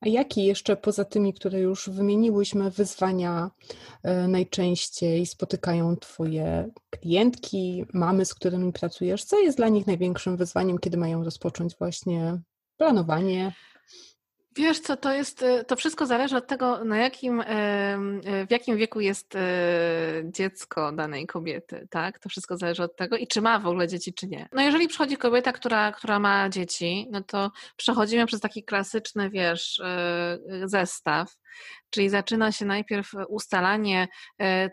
[0.00, 3.50] A jakie jeszcze poza tymi, które już wymieniłyśmy, wyzwania
[4.24, 9.24] y, najczęściej spotykają Twoje klientki, mamy, z którymi pracujesz?
[9.24, 12.40] Co jest dla nich największym wyzwaniem, kiedy mają rozpocząć właśnie
[12.76, 13.52] planowanie,
[14.56, 17.44] Wiesz co, to jest, y, to wszystko zależy od tego, na jakim, y,
[18.46, 19.38] w jakim wieku jest y,
[20.24, 22.18] dziecko danej kobiety, tak?
[22.18, 24.48] To wszystko zależy od tego i czy ma w ogóle dzieci, czy nie.
[24.52, 29.82] No jeżeli przychodzi kobieta, która, która ma dzieci, no to przechodzimy przez taki klasyczny, wiesz,
[30.64, 31.36] zestaw,
[31.90, 34.08] czyli zaczyna się najpierw ustalanie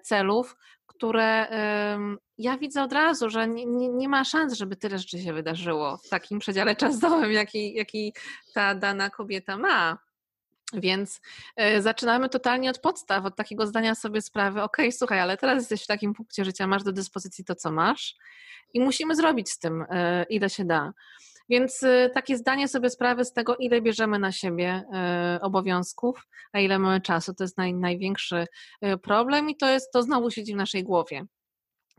[0.04, 1.48] celów, które
[2.44, 5.98] ja widzę od razu, że nie, nie, nie, ma szans, żeby tyle rzeczy się wydarzyło
[5.98, 8.14] w takim przedziale czasowym, jaki, jaki
[8.54, 9.98] ta dana kobieta ma.
[10.74, 11.22] Więc
[11.78, 15.84] y, zaczynamy totalnie od podstaw, od takiego zdania sobie sprawy, ok, słuchaj, ale teraz jesteś
[15.84, 18.16] w takim punkcie życia, masz do dyspozycji to, co masz
[18.74, 19.86] i musimy zrobić z tym, y,
[20.30, 20.94] ile się da.
[21.50, 24.84] Więc y, takie zdanie sobie sprawy z tego, ile bierzemy na siebie
[25.42, 28.46] obowiązków, a ile mamy czasu, to jest naj, największy
[29.02, 31.26] problem i to jest, to znowu siedzi w naszej głowie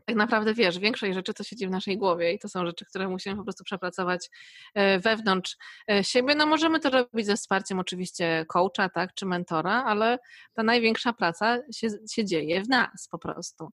[0.05, 3.07] tak naprawdę wiesz, większość rzeczy to siedzi w naszej głowie i to są rzeczy, które
[3.07, 4.29] musimy po prostu przepracować
[4.99, 5.57] wewnątrz
[6.01, 6.35] siebie.
[6.35, 10.19] No możemy to robić ze wsparciem oczywiście coacha, tak, czy mentora, ale
[10.53, 13.69] ta największa praca się, się dzieje w nas po prostu.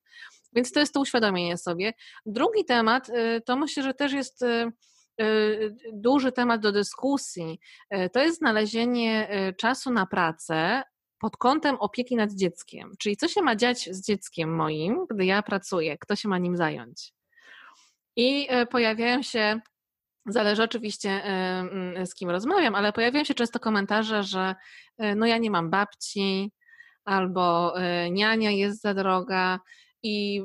[0.52, 1.92] Więc to jest to uświadomienie sobie.
[2.26, 3.10] Drugi temat
[3.44, 4.44] to myślę, że też jest
[5.92, 7.60] duży temat do dyskusji,
[8.12, 10.82] to jest znalezienie czasu na pracę
[11.22, 12.92] pod kątem opieki nad dzieckiem.
[12.98, 16.56] Czyli co się ma dziać z dzieckiem moim, gdy ja pracuję, kto się ma nim
[16.56, 17.12] zająć.
[18.16, 19.60] I pojawiają się
[20.26, 24.54] Zależy oczywiście mm, z kim rozmawiam, ale pojawiają się często komentarze, że
[25.16, 26.52] no ja nie mam babci,
[27.04, 27.74] albo
[28.10, 29.60] niania jest za droga,
[30.02, 30.42] i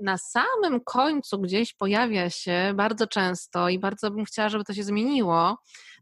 [0.00, 4.84] na samym końcu gdzieś pojawia się bardzo często, i bardzo bym chciała, żeby to się
[4.84, 5.56] zmieniło,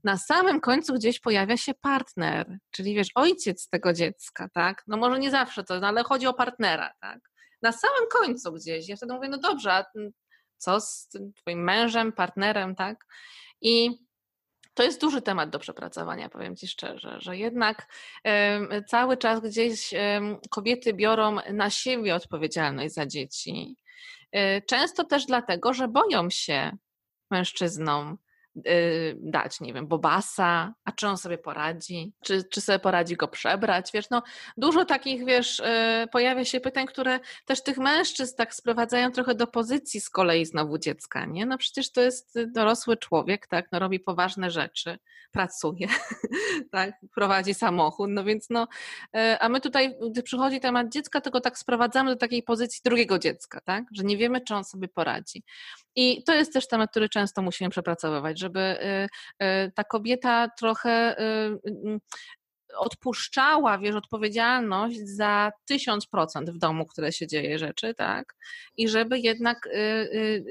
[0.05, 4.85] na samym końcu gdzieś pojawia się partner, czyli wiesz, ojciec tego dziecka, tak?
[4.87, 7.19] No może nie zawsze to, no ale chodzi o partnera, tak?
[7.63, 8.89] Na samym końcu gdzieś.
[8.89, 9.85] Ja wtedy mówię, no dobrze, a
[10.57, 13.07] co z twoim mężem, partnerem, tak?
[13.61, 13.91] I
[14.75, 17.87] to jest duży temat do przepracowania, powiem Ci szczerze, że jednak
[18.89, 19.95] cały czas gdzieś
[20.51, 23.77] kobiety biorą na siebie odpowiedzialność za dzieci.
[24.33, 26.77] E, często też dlatego, że boją się
[27.31, 28.22] mężczyznom Y,
[29.17, 33.91] dać, nie wiem, bobasa, a czy on sobie poradzi, czy, czy sobie poradzi go przebrać,
[33.95, 34.23] wiesz, no
[34.57, 39.47] dużo takich, wiesz, y, pojawia się pytań, które też tych mężczyzn tak sprowadzają trochę do
[39.47, 41.47] pozycji z kolei znowu dziecka, nie?
[41.47, 44.99] No przecież to jest dorosły człowiek, tak, no robi poważne rzeczy,
[45.33, 45.89] pracuje,
[46.73, 48.69] tak, prowadzi samochód, no więc no,
[49.17, 53.19] y, a my tutaj, gdy przychodzi temat dziecka, go tak sprowadzamy do takiej pozycji drugiego
[53.19, 55.43] dziecka, tak, że nie wiemy, czy on sobie poradzi.
[55.97, 61.21] I to jest też temat, który często musimy przepracowywać, żeby y, y, ta kobieta trochę
[61.21, 62.01] y,
[62.77, 68.35] odpuszczała, wiesz, odpowiedzialność za tysiąc procent w domu, które się dzieje rzeczy, tak?
[68.77, 69.69] I żeby jednak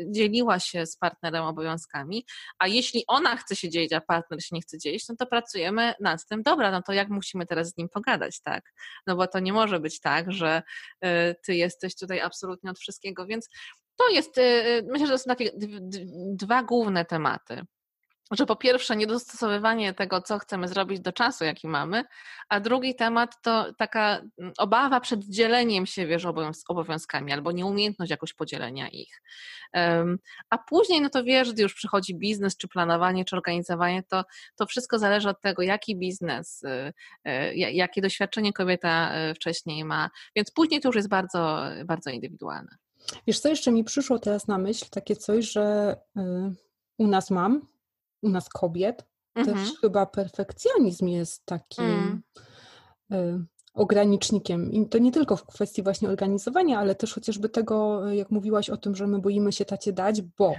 [0.08, 2.26] dzieliła się z partnerem obowiązkami,
[2.60, 5.94] a jeśli ona chce się dzielić, a partner się nie chce dzielić, no to pracujemy
[6.00, 8.74] nad tym, dobra, no to jak musimy teraz z nim pogadać, tak?
[9.08, 10.62] No bo to nie może być tak, że
[11.46, 13.50] ty jesteś tutaj absolutnie od wszystkiego, więc
[13.96, 14.36] to jest,
[14.92, 15.52] myślę, że to są takie
[16.36, 17.66] dwa główne tematy
[18.32, 22.04] że po pierwsze niedostosowywanie tego, co chcemy zrobić do czasu, jaki mamy,
[22.50, 26.26] a drugi temat to taka mm, obawa przed dzieleniem się, wiesz,
[26.68, 29.22] obowiązkami albo nieumiejętność jakoś podzielenia ich.
[30.50, 34.24] A później, no to wiesz, gdy już przychodzi biznes, czy planowanie, czy organizowanie, to,
[34.56, 36.94] to wszystko zależy od tego, jaki biznes, y,
[37.28, 42.78] y, jakie doświadczenie kobieta y, wcześniej ma, więc później to już jest bardzo, bardzo indywidualne.
[43.28, 45.96] Wiesz, co jeszcze mi przyszło teraz na myśl, takie coś, że
[46.98, 47.68] u nas mam,
[48.22, 49.58] u nas kobiet mhm.
[49.58, 52.22] też chyba perfekcjonizm jest takim
[53.10, 53.48] mm.
[53.74, 54.72] ogranicznikiem.
[54.72, 58.78] I to nie tylko w kwestii właśnie organizowania, ale też chociażby tego, jak mówiłaś o
[58.78, 60.54] tym, że my boimy się tacie dać, bo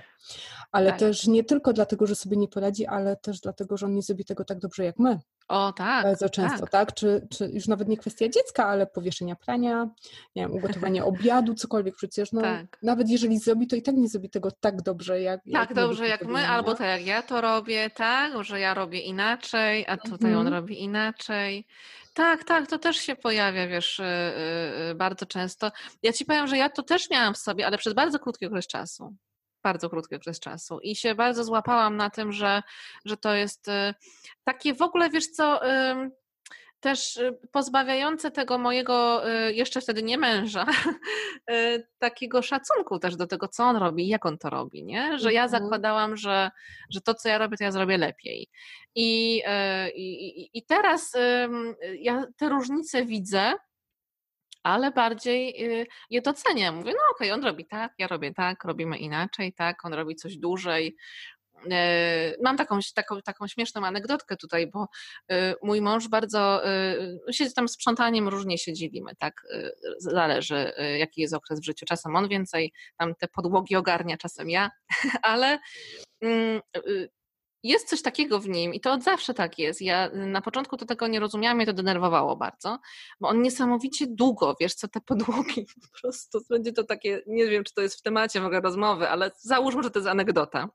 [0.73, 0.99] Ale Tak.
[0.99, 4.25] też nie tylko dlatego, że sobie nie poradzi, ale też dlatego, że on nie zrobi
[4.25, 5.19] tego tak dobrze jak my.
[5.49, 6.71] O tak, Bardzo często, tak.
[6.71, 6.95] tak?
[6.95, 9.89] Czy, czy już nawet nie kwestia dziecka, ale powieszenia prania,
[10.37, 12.33] nie wiem, ugotowanie obiadu, cokolwiek przecież.
[12.33, 12.79] No, Tak.
[12.83, 15.83] Nawet jeżeli zrobi, to i tak nie zrobi tego tak dobrze, jak, jak Tak my
[15.83, 16.77] dobrze jak my, albo nie?
[16.77, 20.55] tak jak ja to robię, tak, że ja robię inaczej, a tutaj on Mhm.
[20.55, 21.67] robi inaczej.
[22.15, 25.71] Tak, tak, to też się pojawia, wiesz, y, y, y, bardzo często.
[26.03, 28.67] Ja ci powiem, że ja to też miałam w sobie, ale przez bardzo krótki okres
[28.67, 29.15] czasu.
[29.63, 30.81] Bardzo krótki okres czasu.
[30.81, 32.63] I się bardzo złapałam na tym, że,
[33.05, 33.95] że to jest y,
[34.45, 35.61] takie w ogóle, wiesz co,
[36.81, 40.67] też y, pozbawiające tego mojego y, jeszcze wtedy nie męża,
[41.99, 45.19] takiego szacunku też do tego, co on robi i jak on to robi, nie?
[45.19, 45.63] Że ja Mhm.
[45.63, 46.51] zakładałam, że,
[46.91, 48.49] że to, co ja robię, to ja zrobię lepiej.
[48.95, 49.43] I,
[49.95, 51.13] i, i- teraz
[51.99, 53.53] ja te różnice widzę,
[54.63, 56.77] ale bardziej y, je doceniam.
[56.77, 60.37] Mówię, no okej, on robi tak, ja robię tak, robimy inaczej, tak, on robi coś
[60.37, 60.97] dłużej.
[61.71, 64.89] E, Mam taką, taką, taką śmieszną anegdotkę tutaj, bo
[65.33, 66.63] y, mój mąż bardzo
[67.29, 69.47] y, się tam sprzątaniem różnie się dzielimy, tak?
[69.99, 71.87] Zależy, jaki jest okres w życiu.
[71.87, 74.71] Czasem on więcej, tam te podłogi ogarnia, czasem ja,
[75.23, 75.59] ale
[76.21, 76.61] mm,
[77.63, 79.83] jest coś takiego w nim i to od zawsze tak jest.
[79.83, 82.79] Ja na początku to tego nie rozumiałam, mnie to denerwowało bardzo,
[83.21, 87.65] bo on niesamowicie długo, wiesz co, te podłogi po prostu, będzie to takie, nie wiem
[87.65, 90.69] czy to jest w temacie w ogóle rozmowy, ale załóżmy, że to jest anegdota.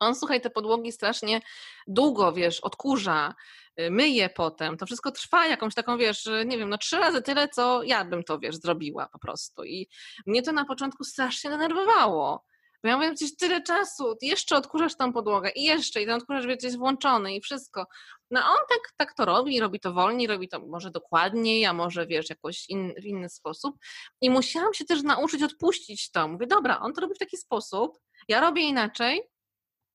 [0.00, 1.40] On, słuchaj, te podłogi strasznie
[1.86, 3.34] długo, wiesz, odkurza,
[3.80, 4.76] y, myje potem.
[4.76, 8.04] To wszystko trwa jakąś taką, wiesz, y, nie wiem, no trzy razy tyle, co ja
[8.04, 9.64] bym to, wiesz, zrobiła po prostu.
[9.64, 9.88] I
[10.26, 12.44] mnie to na początku strasznie denerwowało.
[12.82, 16.46] Bo ja mówię, przecież tyle czasu, jeszcze odkurzasz tą podłogę i jeszcze, i ten odkurzacz,
[16.46, 17.86] wiesz, jest włączony i wszystko.
[18.30, 22.06] No on tak, tak to robi, robi to wolniej, robi to może dokładniej, a może,
[22.06, 23.76] wiesz, jakoś in, w inny sposób.
[24.20, 26.28] I musiałam się też nauczyć odpuścić to.
[26.28, 29.22] Mówię, dobra, on to robi w taki sposób, ja robię inaczej,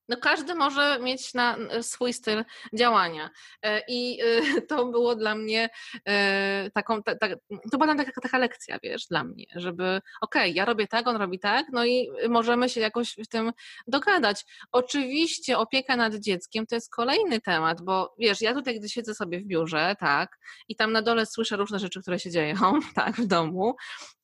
[0.08, 3.30] no każdy może mieć na swój styl działania.
[3.62, 5.68] E, I e, to było dla mnie
[6.08, 7.28] e, taką, ta, ta,
[7.72, 11.38] to była taka, taka lekcja, wiesz, dla mnie, żeby okej, ja robię tak, on robi
[11.38, 13.52] tak, no i możemy się jakoś w tym
[13.86, 14.44] dogadać.
[14.72, 19.40] Oczywiście opieka nad dzieckiem to jest kolejny temat, bo wiesz, ja tutaj, gdy siedzę sobie
[19.40, 20.38] w biurze, tak,
[20.68, 22.56] i tam na dole słyszę różne rzeczy, które się dzieją,
[22.94, 23.74] tak, w domu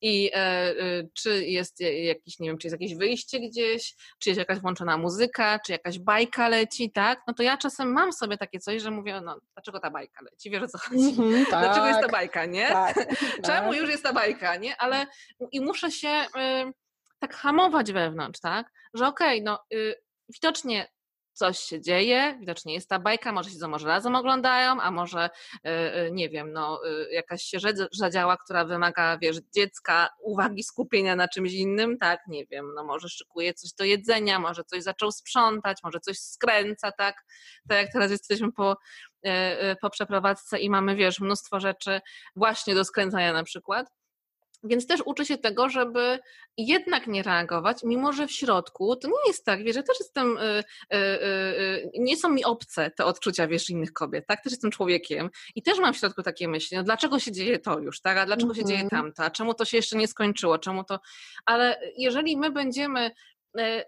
[0.01, 0.73] i e, e,
[1.13, 5.59] czy jest jakiś, nie wiem, czy jest jakieś wyjście gdzieś, czy jest jakaś włączona muzyka,
[5.65, 9.21] czy jakaś bajka leci, tak, no to ja czasem mam sobie takie coś, że mówię,
[9.21, 12.45] no dlaczego ta bajka leci, wiesz o co chodzi, Mhm, dlaczego jest ta tak, bajka,
[12.45, 12.67] nie?
[12.67, 12.95] tak,
[13.45, 13.77] Czemu tak.
[13.77, 14.77] już jest ta bajka, nie?
[14.77, 15.07] Ale
[15.51, 16.73] i muszę się y,
[17.19, 18.71] tak hamować wewnątrz, tak?
[18.93, 19.95] Że okej, no y,
[20.33, 20.87] widocznie
[21.33, 25.29] coś się dzieje, widocznie jest ta bajka, może się to może razem oglądają, a może
[25.55, 30.63] y, y, nie wiem, no y, jakaś się rzecz zadziała, która wymaga, wiesz, dziecka uwagi,
[30.63, 32.19] skupienia na czymś innym, tak?
[32.27, 36.91] Nie wiem, no może szykuje coś do jedzenia, może coś zaczął sprzątać, może coś skręca,
[36.91, 37.15] tak?
[37.69, 38.77] Tak jak teraz jesteśmy po,
[39.81, 42.01] po przeprowadzce i mamy, wiesz, mnóstwo rzeczy
[42.35, 44.00] właśnie do skręcania na przykład.
[44.63, 46.19] Więc też uczę się tego, żeby
[46.57, 50.37] jednak nie reagować, mimo że w środku to nie jest tak, wiesz, ja też jestem,
[50.37, 54.71] y, y, y, nie są mi obce te odczucia, wiesz, innych kobiet, tak, też jestem
[54.71, 58.17] człowiekiem i też mam w środku takie myśli, no dlaczego się dzieje to już, tak,
[58.17, 59.03] a dlaczego się dzieje Mhm.
[59.03, 60.99] tamto, a czemu to się jeszcze nie skończyło, czemu to,
[61.45, 63.11] ale jeżeli my będziemy
[63.59, 63.83] y,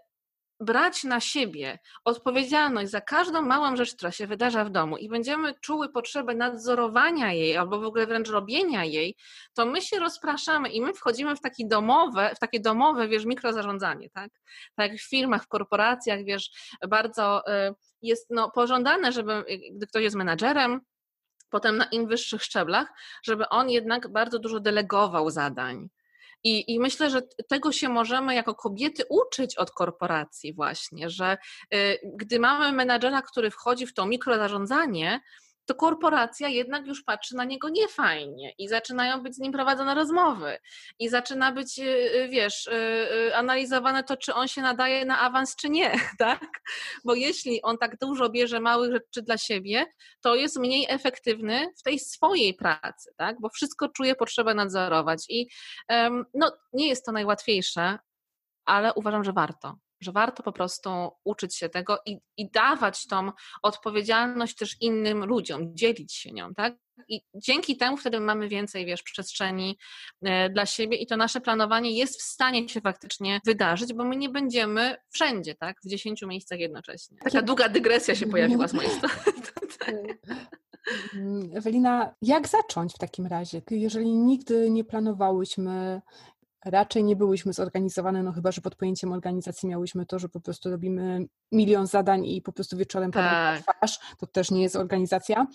[0.59, 5.53] brać na siebie odpowiedzialność za każdą małą rzecz, która się wydarza w domu i będziemy
[5.61, 9.15] czuły potrzebę nadzorowania jej albo w ogóle wręcz robienia jej,
[9.53, 14.09] to my się rozpraszamy i my wchodzimy w, taki domowe, w takie domowe, wiesz, mikrozarządzanie,
[14.09, 14.31] tak?
[14.75, 16.51] Tak jak w firmach, w korporacjach, wiesz,
[16.89, 20.81] bardzo y, jest no, pożądane, żeby, y, gdy ktoś jest menadżerem,
[21.49, 22.87] potem na im wyższych szczeblach,
[23.23, 25.89] żeby on jednak bardzo dużo delegował zadań.
[26.43, 31.37] I, I myślę, że tego się możemy jako kobiety uczyć od korporacji właśnie, że
[31.73, 35.21] y, gdy mamy menadżera, który wchodzi w to mikrozarządzanie,
[35.65, 40.57] to korporacja jednak już patrzy na niego niefajnie i zaczynają być z nim prowadzone rozmowy
[40.99, 45.55] i zaczyna być, y, y, wiesz, y, analizowane to, czy on się nadaje na awans,
[45.55, 46.61] czy nie, tak?
[47.05, 49.85] Bo jeśli on tak dużo bierze małych rzeczy dla siebie,
[50.21, 53.39] to jest mniej efektywny w tej swojej pracy, tak?
[53.41, 55.47] Bo wszystko czuje potrzebę nadzorować i
[56.33, 57.99] no, nie jest to najłatwiejsze,
[58.65, 59.75] ale uważam, że warto.
[60.03, 60.89] Że warto po prostu
[61.23, 66.75] uczyć się tego i, i dawać tą odpowiedzialność też innym ludziom, dzielić się nią, tak?
[67.07, 69.77] I dzięki temu wtedy mamy więcej, wiesz, przestrzeni
[70.21, 74.15] e, dla siebie i to nasze planowanie jest w stanie się faktycznie wydarzyć, bo my
[74.15, 75.77] nie będziemy wszędzie, tak?
[75.83, 77.17] W dziesięciu miejscach jednocześnie.
[77.17, 79.15] Taka długa dygresja się pojawiła z mojej strony.
[81.15, 86.01] Mm, Ewelina, jak zacząć w takim razie, jeżeli nigdy nie planowałyśmy
[86.65, 90.69] raczej nie byłyśmy zorganizowane, no chyba, że pod pojęciem organizacji miałyśmy to, że po prostu
[90.69, 93.61] robimy milion zadań i po prostu wieczorem Tak.
[93.61, 95.47] twarz, to też nie jest organizacja.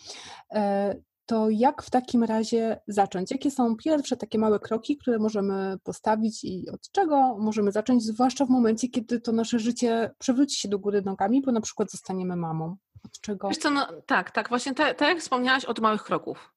[0.52, 0.94] E,
[1.26, 3.30] To jak w takim razie zacząć?
[3.30, 8.44] Jakie są pierwsze takie małe kroki, które możemy postawić i od czego możemy zacząć, zwłaszcza
[8.46, 12.36] w momencie, kiedy to nasze życie przewróci się do góry nogami, bo na przykład zostaniemy
[12.36, 12.76] mamą?
[13.04, 13.48] Od czego?
[13.48, 16.52] Wiesz co, no, tak, tak, właśnie tak jak wspomniałaś od małych kroków.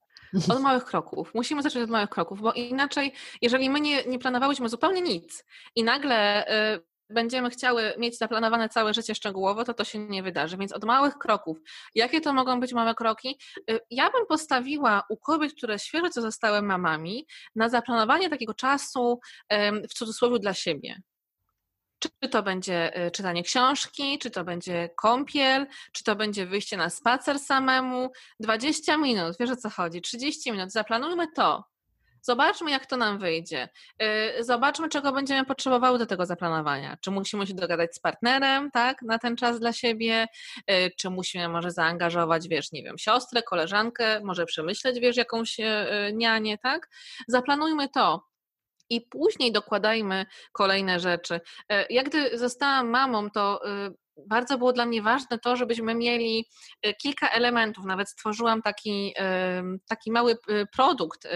[0.49, 1.31] Od małych kroków.
[1.33, 5.83] Musimy zacząć od małych kroków, bo inaczej, jeżeli my nie, nie planowałyśmy zupełnie nic i
[5.83, 10.57] nagle y, będziemy chciały mieć zaplanowane całe życie szczegółowo, to to się nie wydarzy.
[10.57, 11.57] Więc od małych kroków.
[11.95, 13.39] Jakie to mogą być małe kroki?
[13.71, 19.19] Y, Ja bym postawiła u kobiet, które świeżo co zostały mamami, na zaplanowanie takiego czasu
[19.89, 21.01] w cudzysłowie dla siebie.
[22.01, 26.89] Czy to będzie y, czytanie książki, czy to będzie kąpiel, czy to będzie wyjście na
[26.89, 28.11] spacer samemu.
[28.39, 31.71] 20 minut, wiesz o co chodzi, 30 minut, zaplanujmy to.
[32.23, 33.69] Zobaczmy, jak to nam wyjdzie.
[34.39, 36.97] Y, Zobaczmy, czego będziemy potrzebowały do tego zaplanowania.
[37.01, 40.27] Czy musimy się dogadać z partnerem, tak, na ten czas dla siebie,
[40.71, 45.57] Y, czy musimy może zaangażować, wiesz, nie wiem, siostrę, koleżankę, może przemyśleć, wiesz, jakąś
[46.13, 46.89] nianię, tak?
[47.27, 48.30] Zaplanujmy to.
[48.91, 51.41] I później dokładajmy kolejne rzeczy.
[51.69, 53.95] E, Jak gdy zostałam mamą, to y,
[54.27, 56.45] bardzo było dla mnie ważne to, żebyśmy mieli
[56.85, 57.85] y, kilka elementów.
[57.85, 59.13] Nawet stworzyłam taki,
[59.89, 61.27] taki mały y, produkt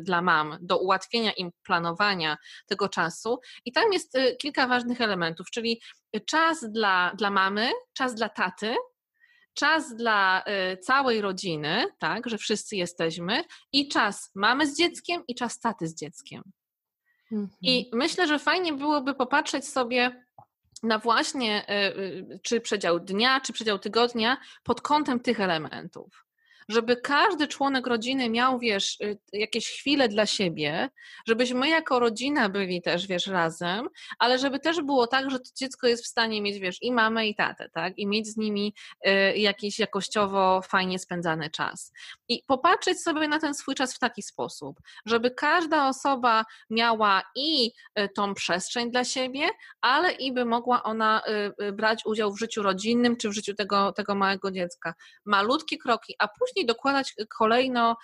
[0.00, 2.36] dla mam do ułatwienia im planowania
[2.66, 3.40] tego czasu.
[3.64, 5.80] I tam jest kilka ważnych elementów, czyli
[6.26, 8.76] czas dla, dla mamy, czas dla taty,
[9.54, 10.44] czas dla
[10.82, 15.94] całej rodziny, tak, że wszyscy jesteśmy, i czas mamy z dzieckiem, i czas taty z
[15.94, 16.42] dzieckiem.
[17.32, 17.48] Mhm.
[17.62, 20.26] I myślę, że fajnie byłoby popatrzeć sobie
[20.82, 26.25] na właśnie y, y, czy przedział dnia, czy przedział tygodnia pod kątem tych elementów.
[26.68, 30.90] Żeby każdy członek rodziny miał, wiesz, y, jakieś chwile dla siebie,
[31.26, 33.88] żebyśmy my jako rodzina byli też, wiesz, razem,
[34.18, 37.26] ale żeby też było tak, że to dziecko jest w stanie mieć, wiesz, i mamę,
[37.26, 37.98] i tatę, tak?
[37.98, 38.74] I mieć z nimi
[39.06, 41.92] y, jakiś jakościowo fajnie spędzany czas.
[42.28, 47.72] I popatrzeć sobie na ten swój czas w taki sposób, żeby każda osoba miała i
[47.98, 49.48] y, tą przestrzeń dla siebie,
[49.80, 51.22] ale i by mogła ona
[51.72, 54.94] brać udział w życiu rodzinnym czy w życiu tego, tego małego dziecka.
[55.24, 57.96] Malutkie kroki, a później dokładać kolejno,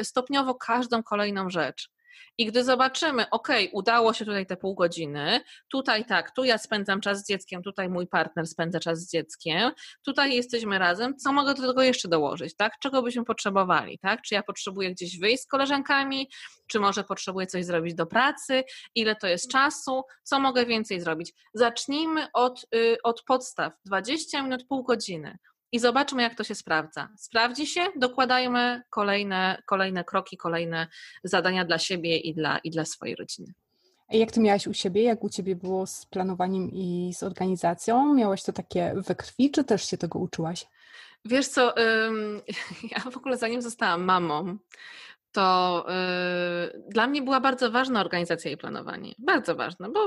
[0.00, 1.90] y, stopniowo każdą kolejną rzecz.
[2.38, 5.40] I gdy zobaczymy, ok, udało się tutaj te pół godziny,
[5.70, 9.72] tutaj tak, tu ja spędzam czas z dzieckiem, tutaj mój partner spędza czas z dzieckiem,
[10.04, 12.78] tutaj jesteśmy razem, co mogę do tego jeszcze dołożyć, tak?
[12.78, 14.22] Czego byśmy potrzebowali, tak?
[14.22, 16.30] Czy ja potrzebuję gdzieś wyjść z koleżankami,
[16.66, 21.32] czy może potrzebuję coś zrobić do pracy, ile to jest czasu, co mogę więcej zrobić.
[21.54, 25.38] Zacznijmy od, y, od podstaw, 20 minut, pół godziny.
[25.72, 27.08] I zobaczmy, jak to się sprawdza.
[27.16, 30.86] Sprawdzi się, dokładajmy kolejne, kolejne kroki, kolejne
[31.24, 33.52] zadania dla siebie i dla, i dla swojej rodziny.
[34.10, 35.02] Jak ty miałaś u siebie?
[35.02, 38.14] Jak u ciebie było z planowaniem i z organizacją?
[38.14, 40.66] Miałaś to takie we krwi, czy też się tego uczyłaś?
[41.24, 42.42] Wiesz co, ym,
[42.96, 44.58] ja w ogóle zanim zostałam mamą,
[45.32, 45.86] to
[46.74, 49.14] y, dla mnie była bardzo ważna organizacja i planowanie.
[49.18, 50.00] Bardzo ważna, bo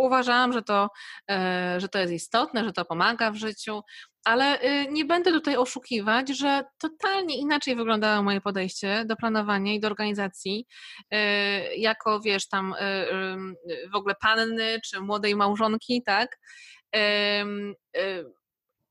[0.00, 0.90] uważałam, że to,
[1.30, 3.82] y, że to jest istotne, że to pomaga w życiu,
[4.28, 9.80] ale y, nie będę tutaj oszukiwać, że totalnie inaczej wyglądało moje podejście do planowania i
[9.80, 10.66] do organizacji,
[11.14, 11.16] y,
[11.76, 16.38] jako wiesz, tam y, w ogóle panny czy młodej małżonki, tak?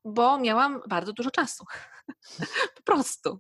[0.05, 1.65] Bo miałam bardzo dużo czasu.
[2.77, 3.39] po prostu.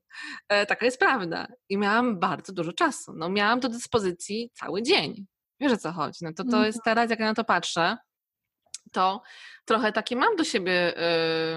[0.49, 1.47] E, Taka jest prawda.
[1.69, 3.13] I miałam bardzo dużo czasu.
[3.15, 5.25] No, miałam do dyspozycji cały dzień.
[5.59, 6.19] Wiesz o co chodzi?
[6.21, 7.97] No to, to jest teraz, jak ja na to patrzę,
[8.91, 9.21] to
[9.65, 10.93] trochę takie mam do siebie,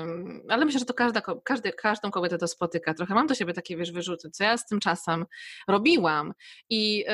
[0.01, 2.95] ym, ale myślę, że to każda, każdy, każdą kobietę to spotyka.
[2.95, 5.27] Trochę mam do siebie takie, wiesz, wyrzuty, co ja z tym czasem
[5.69, 6.33] robiłam.
[6.71, 7.05] I yy,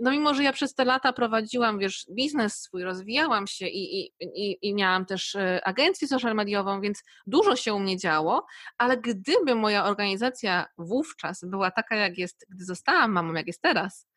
[0.00, 4.12] no mimo, że ja przez te lata prowadziłam, wiesz, biznes swój, rozwijałam się i, i,
[4.20, 8.46] i, i miałam też y, agencję social mediową, więc dużo się u mnie działo,
[8.78, 14.11] ale gdyby moja organizacja wówczas była taka, jak jest, gdy zostałam mamą, jak jest teraz,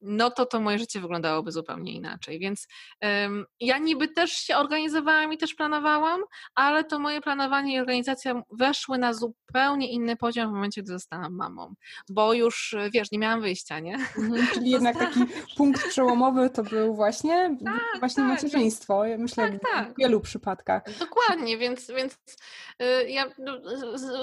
[0.00, 2.38] no to to moje życie wyglądałoby zupełnie inaczej.
[2.38, 2.68] Więc
[3.04, 6.20] ym, ja niby też się organizowałam i też planowałam,
[6.54, 11.34] ale to moje planowanie i organizacja weszły na zupełnie inny poziom w momencie, gdy zostałam
[11.34, 11.74] mamą.
[12.08, 13.94] Bo już, wiesz, nie miałam wyjścia, nie?
[13.94, 15.20] Mhm, czyli jednak taki
[15.56, 17.56] punkt przełomowy to był właśnie,
[17.98, 19.04] właśnie tak, macierzyństwo.
[19.04, 19.98] Ja myślę tak, w tak.
[19.98, 20.82] wielu przypadkach.
[20.98, 22.18] Dokładnie, więc, więc
[22.82, 23.52] y, ja no,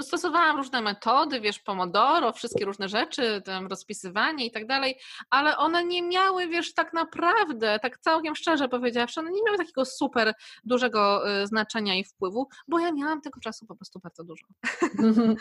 [0.02, 5.00] stosowałam różne metody, wiesz, pomodoro, wszystkie różne rzeczy, tam rozpisywanie i tak dalej,
[5.30, 9.86] ale one nie miały, wiesz, tak naprawdę, tak całkiem szczerze powiedziawszy, one nie miały takiego
[9.86, 14.46] super dużego y, znaczenia i wpływu, bo ja miałam tego czasu po prostu bardzo dużo.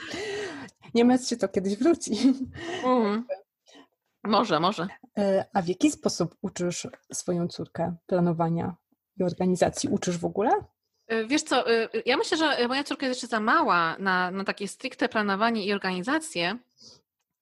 [0.94, 2.34] Nie martw się, to kiedyś wróci.
[2.84, 3.24] Mhm.
[4.24, 4.88] Może, może.
[5.18, 8.74] E, a w jaki sposób uczysz swoją córkę planowania
[9.16, 9.88] i organizacji?
[9.88, 10.50] Uczysz w ogóle?
[11.06, 14.44] E, wiesz co, e, ja myślę, że moja córka jest jeszcze za mała na, na
[14.44, 16.58] takie stricte planowanie i organizację,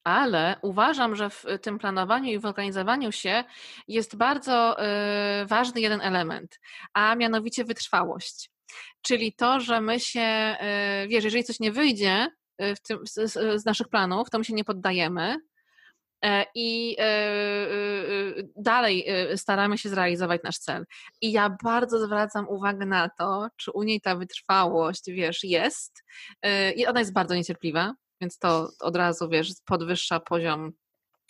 [0.05, 3.45] ale uważam, że w tym planowaniu i w organizowaniu się
[3.89, 4.77] jest bardzo
[5.47, 6.61] ważny jeden element,
[6.95, 8.51] a mianowicie wytrwałość.
[9.03, 10.57] Czyli to, że my się,
[11.09, 12.27] wiesz, jeżeli coś nie wyjdzie
[12.83, 13.33] tym, z,
[13.63, 15.37] z naszych planów, to my się nie poddajemy,
[16.25, 17.67] E, i e,
[18.57, 20.85] dalej staramy się zrealizować nasz cel.
[21.21, 26.05] I ja bardzo zwracam uwagę na to, czy u niej ta wytrwałość, wiesz, jest.
[26.77, 30.73] I ona jest bardzo niecierpliwa, więc to od razu, wiesz, podwyższa poziom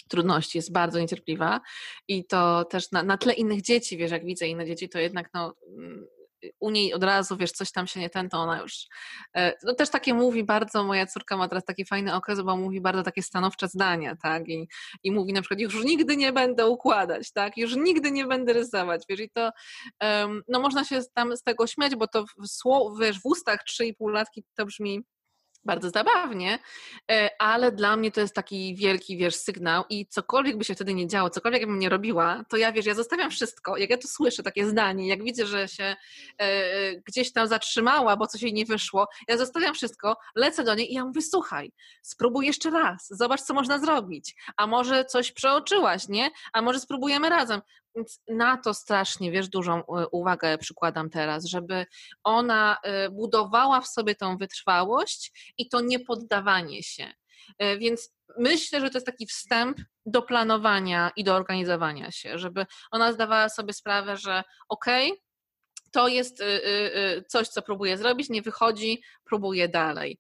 [0.09, 1.61] trudności, jest bardzo niecierpliwa
[2.09, 5.30] i to też na, na tle innych dzieci, wiesz, jak widzę inne dzieci, to jednak
[5.34, 5.55] no,
[6.61, 8.86] u niej od razu, wiesz, coś tam się nie ten, to ona już
[9.36, 12.80] e, no też takie mówi bardzo, moja córka ma teraz taki fajny okres, bo mówi
[12.80, 14.68] bardzo takie stanowcze zdania, tak, i,
[15.03, 19.03] i mówi na przykład, już nigdy nie będę układać, tak, już nigdy nie będę rysować,
[19.09, 19.51] wiesz, i to,
[20.03, 23.61] um, no można się tam z tego śmiać, bo to w, słow, wiesz, w ustach
[23.80, 25.03] 3,5 latki to brzmi
[25.65, 26.59] bardzo zabawnie,
[27.11, 30.95] e, ale dla mnie to jest taki wielki, wiesz, sygnał i cokolwiek by się wtedy
[30.95, 34.09] nie działo, cokolwiek bym nie robiła, to ja, wiesz, ja zostawiam wszystko, jak ja to
[34.09, 35.97] słyszę, takie zdanie, jak widzę, że się
[36.39, 40.93] e, gdzieś tam zatrzymała, bo coś jej nie wyszło, ja zostawiam wszystko, lecę do niej
[40.93, 46.09] i ja mówię, słuchaj, spróbuj jeszcze raz, zobacz, co można zrobić, a może coś przeoczyłaś,
[46.09, 46.31] nie?
[46.53, 47.61] A może spróbujemy razem.
[47.97, 51.86] Więc na to strasznie, wiesz, dużą e, uwagę przykładam teraz, żeby
[52.24, 57.12] ona e, budowała w sobie tą wytrwałość i to niepoddawanie się.
[57.59, 62.66] E, więc myślę, że to jest taki wstęp do planowania i do organizowania się, żeby
[62.90, 65.22] ona zdawała sobie sprawę, że okej, okay,
[65.93, 66.43] to jest
[67.28, 70.18] coś, co próbuję zrobić, nie wychodzi, próbuję dalej.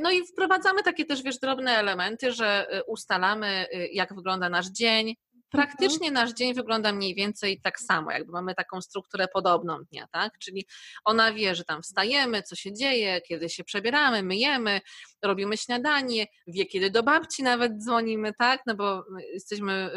[0.00, 5.14] No i wprowadzamy takie też, wiesz, drobne elementy, że ustalamy, jak wygląda nasz dzień,
[5.52, 10.38] praktycznie nasz dzień wygląda mniej więcej tak samo, jakby mamy taką strukturę podobną dnia, tak?
[10.38, 10.66] Czyli
[11.04, 14.80] ona wie, że tam wstajemy, co się dzieje, kiedy się przebieramy, myjemy,
[15.22, 18.62] robimy śniadanie, wie, kiedy do babci nawet dzwonimy, tak?
[18.66, 19.90] No bo jesteśmy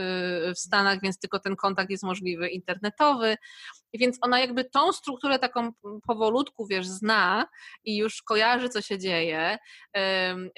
[0.50, 3.38] y, w Stanach, więc tylko ten kontakt jest możliwy internetowy,
[3.94, 5.72] więc ona jakby tą strukturę taką
[6.08, 7.48] powolutku, wiesz, zna
[7.84, 9.58] i już kojarzy, co się dzieje,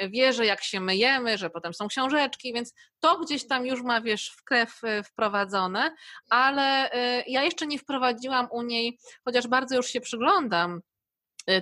[0.09, 4.01] wie, że jak się myjemy, że potem są książeczki, więc to gdzieś tam już ma,
[4.01, 5.95] wiesz, w krew e, wprowadzone,
[6.29, 10.81] ale e, ja jeszcze nie wprowadziłam u niej, chociaż bardzo już się przyglądam Y,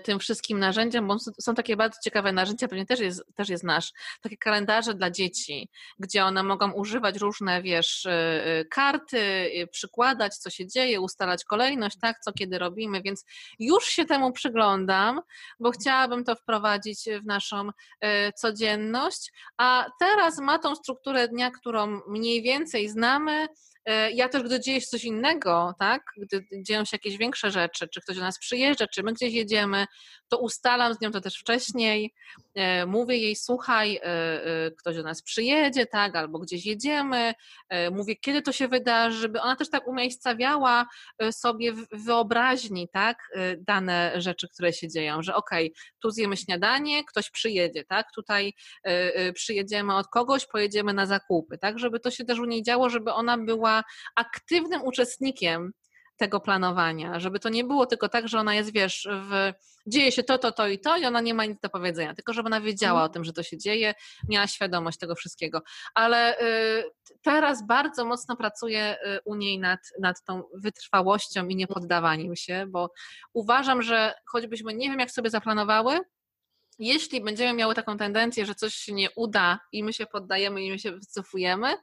[0.04, 3.94] tym wszystkim narzędziom, bo są takie bardzo ciekawe narzędzia, pewnie też jest, też jest nasz,
[4.22, 5.70] takie kalendarze dla dzieci,
[6.00, 8.10] gdzie one mogą używać różne, wiesz, y,
[8.62, 13.26] y, karty, przykładać, co się dzieje, ustalać kolejność, tak, co kiedy robimy, więc
[13.60, 15.22] już się temu przyglądam,
[15.60, 17.70] bo chciałabym to wprowadzić w naszą
[18.36, 23.48] codzienność, a teraz ma tą strukturę dnia, którą mniej więcej znamy, E,
[24.14, 28.02] ja też, gdy dzieje się coś innego, tak, gdy dzieją się jakieś większe rzeczy, czy
[28.02, 29.86] ktoś do nas przyjeżdża, czy my gdzieś jedziemy,
[30.28, 32.14] to ustalam z nią to też wcześniej,
[32.56, 37.34] e, mówię jej, słuchaj, e, ktoś do nas przyjedzie, tak, albo gdzieś jedziemy,
[37.92, 40.86] mówię, kiedy to się wydarzy, żeby ona też tak umiejscawiała
[41.32, 43.18] sobie w wyobraźni, tak,
[43.58, 48.54] dane rzeczy, które się dzieją, że okej, okay, tu zjemy śniadanie, ktoś przyjedzie, tak, tutaj
[49.34, 53.14] przyjedziemy od kogoś, pojedziemy na zakupy, tak, żeby to się też u niej działo, żeby
[53.14, 53.75] ona była
[54.16, 55.72] aktywnym uczestnikiem
[56.18, 59.54] tego planowania, żeby to nie było tylko tak, że ona jest, wiesz, w,
[59.88, 62.34] dzieje się to, to, to i to i ona nie ma nic do powiedzenia, tylko
[62.34, 63.10] żeby ona wiedziała mm.
[63.10, 63.94] o tym, że to się dzieje,
[64.30, 65.62] miała świadomość tego wszystkiego.
[65.96, 66.84] Ale y,
[67.22, 72.92] teraz bardzo mocno pracuję y, u niej nad, nad tą wytrwałością i niepoddawaniem się, bo
[73.34, 76.00] uważam, że choćbyśmy nie wiem, jak sobie zaplanowały,
[76.80, 80.72] jeśli będziemy miały taką tendencję, że coś się nie uda i my się poddajemy i
[80.72, 81.76] my się wycofujemy,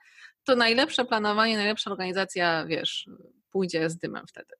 [0.44, 3.08] to najlepsze planowanie, najlepsza organizacja, wiesz,
[3.52, 4.54] pójdzie z dymem wtedy.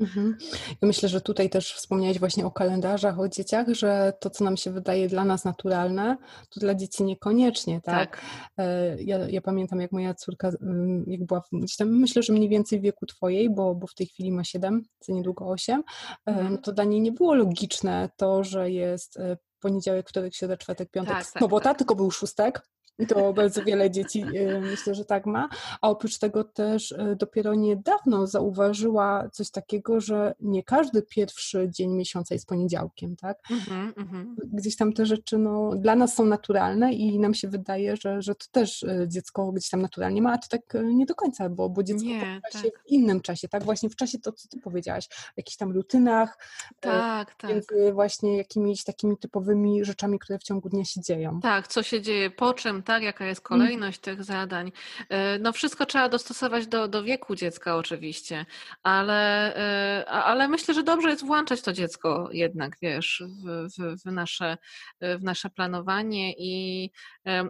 [0.00, 0.36] Mhm.
[0.82, 4.56] Ja myślę, że tutaj też wspomniałeś właśnie o kalendarzach, o dzieciach, że to, co nam
[4.56, 6.16] się wydaje dla nas naturalne,
[6.50, 8.10] to dla dzieci niekoniecznie, tak?
[8.10, 8.22] tak.
[8.58, 12.48] E, ja, ja, pamiętam, jak moja córka, mm, jak była gdzieś tam, myślę, że mniej
[12.48, 15.82] więcej w wieku twojej, bo, bo w tej chwili ma 7, za niedługo 8,
[16.26, 16.52] e, mhm.
[16.52, 20.90] no to dla niej nie było logiczne to, że jest e, poniedziałek, wtorek, środa, czwartek,
[20.90, 21.78] piątek, tak, tak, sobota, tak.
[21.78, 22.62] tylko był szóstek,
[22.98, 25.48] i to bardzo wiele dzieci y, myślę, że tak ma.
[25.80, 31.90] A oprócz tego też y, dopiero niedawno zauważyła coś takiego, że nie każdy pierwszy dzień
[31.94, 33.38] miesiąca jest poniedziałkiem, tak?
[33.50, 33.62] Mm
[33.94, 34.24] -hmm.
[34.52, 38.34] Gdzieś tam te rzeczy no, dla nas są naturalne i nam się wydaje, że, że
[38.34, 41.68] to też y, dziecko gdzieś tam naturalnie ma, a to tak nie do końca, bo,
[41.68, 42.62] bo dziecko nie, tak.
[42.62, 43.64] się w innym czasie, tak?
[43.64, 46.38] Właśnie w czasie to, co ty powiedziałaś, w jakichś tam rutynach,
[46.80, 47.50] tak, tak.
[47.92, 51.40] właśnie jakimiś takimi typowymi rzeczami, które w ciągu dnia się dzieją.
[51.40, 53.02] Tak, co się dzieje, po czym, tak?
[53.02, 54.72] Jaka jest kolejność tych zadań.
[55.08, 58.46] E, no wszystko trzeba dostosować do, do wieku dziecka oczywiście,
[58.82, 64.12] ale, e, ale myślę, że dobrze jest włączać to dziecko jednak, wiesz, w, w, w
[64.12, 64.56] nasze,
[65.00, 66.90] w nasze planowanie i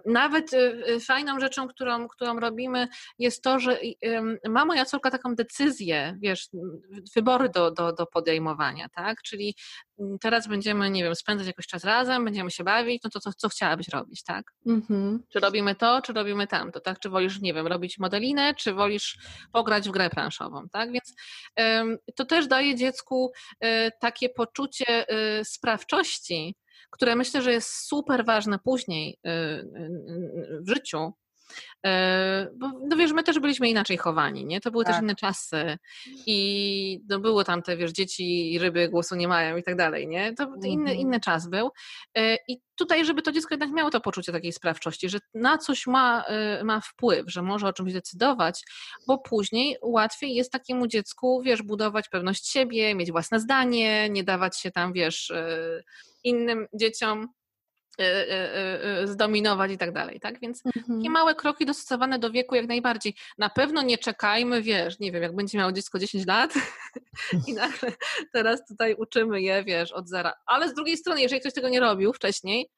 [0.06, 0.50] nawet
[1.06, 3.78] fajną rzeczą, którą, którą robimy jest to, że
[4.48, 6.48] ma moja córka taką decyzję, wiesz,
[7.16, 9.22] wybory do, do, do podejmowania, tak?
[9.22, 9.54] Czyli
[10.20, 13.48] teraz będziemy, nie wiem, spędzać jakiś czas razem, będziemy się bawić, no to co, co
[13.48, 14.44] chciałabyś robić, tak?
[14.66, 15.22] Mhm.
[15.32, 16.98] Czy robimy to, czy robimy tamto, tak?
[17.00, 19.18] Czy wolisz, nie wiem, robić modelinę, czy wolisz
[19.52, 20.92] pograć w grę planszową, tak?
[20.92, 21.14] Więc
[22.14, 23.32] to też daje dziecku
[23.64, 25.06] y, takie poczucie
[25.40, 26.54] y, sprawczości,
[26.90, 29.28] które myślę, że jest super ważne później y,
[30.60, 31.12] w życiu,
[32.54, 34.60] bo no wiesz, my też byliśmy inaczej chowani, nie?
[34.60, 34.94] To były tak.
[34.94, 35.78] też inne czasy
[36.26, 40.08] i no było tam te, wiesz, dzieci i ryby głosu nie mają i tak dalej,
[40.08, 40.34] nie?
[40.34, 40.98] To inny, mhm.
[40.98, 41.70] inny czas był
[42.14, 45.86] e, i tutaj, żeby to dziecko jednak miało to poczucie takiej sprawczości, że na coś
[45.86, 48.64] ma, e, ma wpływ, że może o czymś decydować,
[49.06, 54.58] bo później łatwiej jest takiemu dziecku, wiesz, budować pewność siebie, mieć własne zdanie, nie dawać
[54.58, 55.32] się tam, wiesz,
[56.24, 57.28] innym dzieciom
[59.04, 60.40] zdominować i tak dalej, tak?
[60.40, 60.98] Więc mhm.
[60.98, 63.14] takie małe kroki dostosowane do wieku jak najbardziej.
[63.38, 66.54] Na pewno nie czekajmy, wiesz, nie wiem, jak będzie miało dziecko 10 lat
[67.48, 67.92] i nagle
[68.32, 70.32] teraz tutaj uczymy je, wiesz, od zera.
[70.46, 72.70] Ale z drugiej strony, jeżeli ktoś tego nie robił wcześniej,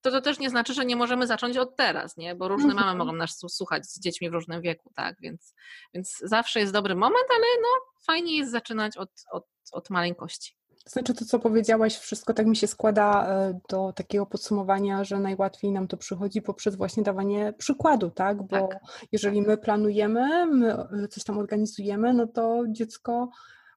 [0.00, 2.34] to to też nie znaczy, że nie możemy zacząć od teraz, nie?
[2.34, 2.86] Bo różne mhm.
[2.86, 5.16] mamy mogą nas słuchać z dziećmi w różnym wieku, tak?
[5.20, 5.54] Więc,
[5.94, 7.68] więc zawsze jest dobry moment, ale no
[8.06, 10.57] fajnie jest zaczynać od, od, od maleńkości.
[10.88, 15.72] Znaczy to, co powiedziałaś, wszystko tak mi się składa e, do takiego podsumowania, że najłatwiej
[15.72, 18.42] nam to przychodzi poprzez właśnie dawanie przykładu, tak?
[18.42, 18.80] Bo tak.
[19.12, 23.28] jeżeli my planujemy, my e, coś tam organizujemy, no to dziecko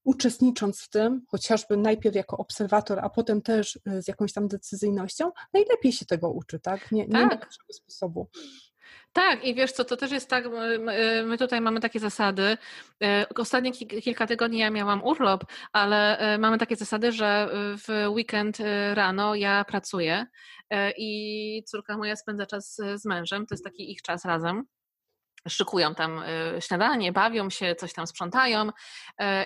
[0.04, 5.32] uczestnicząc w tym, chociażby najpierw jako obserwator, a potem też e, z jakąś tam decyzyjnością,
[5.54, 6.92] najlepiej się tego uczy, tak?
[6.92, 7.40] Nie, nie tak.
[7.42, 8.28] ma sposobu.
[9.14, 10.46] Tak, i wiesz co, to też jest tak,
[11.26, 12.58] my tutaj mamy takie zasady.
[13.04, 13.72] E, ostatnie
[14.02, 19.36] kilka tygodni ja miałam urlop, ale e, mamy takie zasady, że w weekend e, rano
[19.36, 20.26] ja pracuję
[20.98, 24.64] i córka moja spędza czas z mężem, to jest taki ich czas razem
[25.50, 26.22] szykują tam
[26.60, 28.70] śniadanie, bawią się, coś tam sprzątają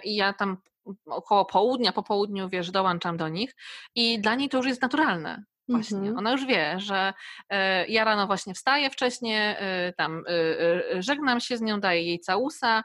[0.03, 0.57] i ja tam
[1.05, 3.55] około południa, po południu, wiesz, dołączam do nich
[3.95, 5.43] i dla niej to już jest naturalne.
[5.69, 6.17] Właśnie, mhm.
[6.17, 7.13] ona już wie, że
[7.49, 12.19] e, ja rano właśnie wstaję wcześniej, e, tam e, żegnam się z nią, daję jej
[12.19, 12.83] całusa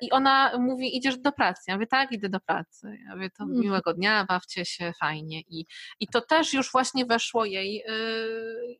[0.00, 1.62] i ona mówi, idziesz do pracy.
[1.68, 2.98] Ja mówię, tak, idę do pracy.
[3.06, 3.60] Ja mówię, to mhm.
[3.60, 5.40] miłego dnia, bawcie się, fajnie.
[5.40, 5.66] I,
[6.00, 7.84] i to też już właśnie weszło jej,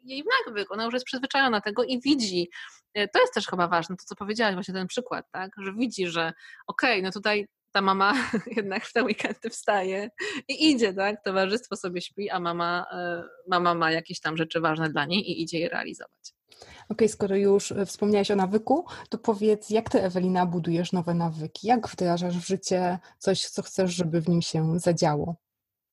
[0.04, 0.72] jej w nawyk.
[0.72, 2.50] Ona już jest przyzwyczajona tego i widzi,
[2.94, 5.50] to jest też chyba ważne, to co powiedziałaś, właśnie ten przykład, tak?
[5.58, 6.32] że widzi, że
[6.66, 8.14] okej, okay, no tutaj ta mama
[8.56, 10.10] jednak w te weekendy wstaje
[10.48, 11.24] i idzie, tak?
[11.24, 15.42] Towarzystwo sobie śpi, a mama, e, mama ma jakieś tam rzeczy ważne dla niej i
[15.42, 16.34] idzie je realizować.
[16.60, 21.14] Okej, okay, skoro już e, wspomniałaś o nawyku, to powiedz, jak ty, Ewelina, budujesz nowe
[21.14, 21.66] nawyki?
[21.66, 25.36] Jak wdrażasz w życie coś, co chcesz, żeby w nim się zadziało?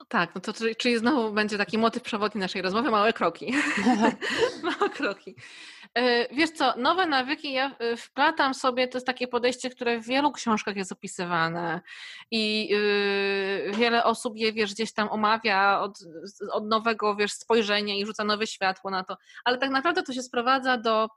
[0.07, 3.53] Tak, no to czyli, czyli znowu będzie taki motyw przewodni naszej rozmowy, małe kroki.
[4.63, 5.36] małe kroki.
[5.95, 10.05] E, wiesz co, nowe nawyki ja e, wplatam sobie, to jest takie podejście, które w
[10.05, 11.81] wielu książkach jest opisywane
[12.31, 15.99] i yy, wiele osób je, wiesz, gdzieś tam omawia od,
[16.51, 20.21] od nowego, wiesz, spojrzenia i rzuca nowe światło na to, ale tak naprawdę to się
[20.21, 21.07] sprowadza do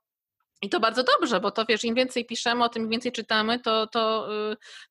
[0.63, 3.61] i to bardzo dobrze, bo to wiesz, im więcej piszemy o tym, im więcej czytamy,
[3.61, 4.29] to, to,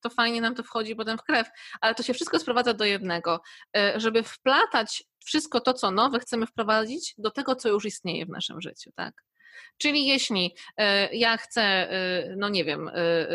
[0.02, 1.50] to fajnie nam to wchodzi potem w krew.
[1.82, 3.42] Ale to się wszystko sprowadza do jednego,
[3.96, 8.62] żeby wplatać wszystko to, co nowe chcemy wprowadzić do tego, co już istnieje w naszym
[8.62, 9.24] życiu, tak?
[9.78, 13.28] Czyli jeśli e, ja chcę, e, no nie wiem, e,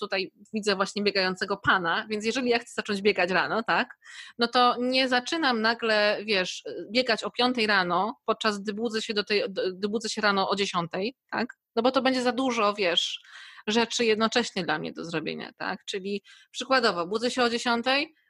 [0.00, 3.98] tutaj widzę właśnie biegającego pana, więc jeżeli ja chcę zacząć biegać rano, tak,
[4.38, 9.24] no to nie zaczynam nagle, wiesz, biegać o 5 rano, podczas gdy budzę się do
[9.24, 9.42] tej,
[9.72, 10.90] gdy budzę się rano o 10,
[11.30, 13.20] tak, no bo to będzie za dużo, wiesz,
[13.66, 17.86] rzeczy jednocześnie dla mnie do zrobienia, tak, czyli przykładowo budzę się o 10,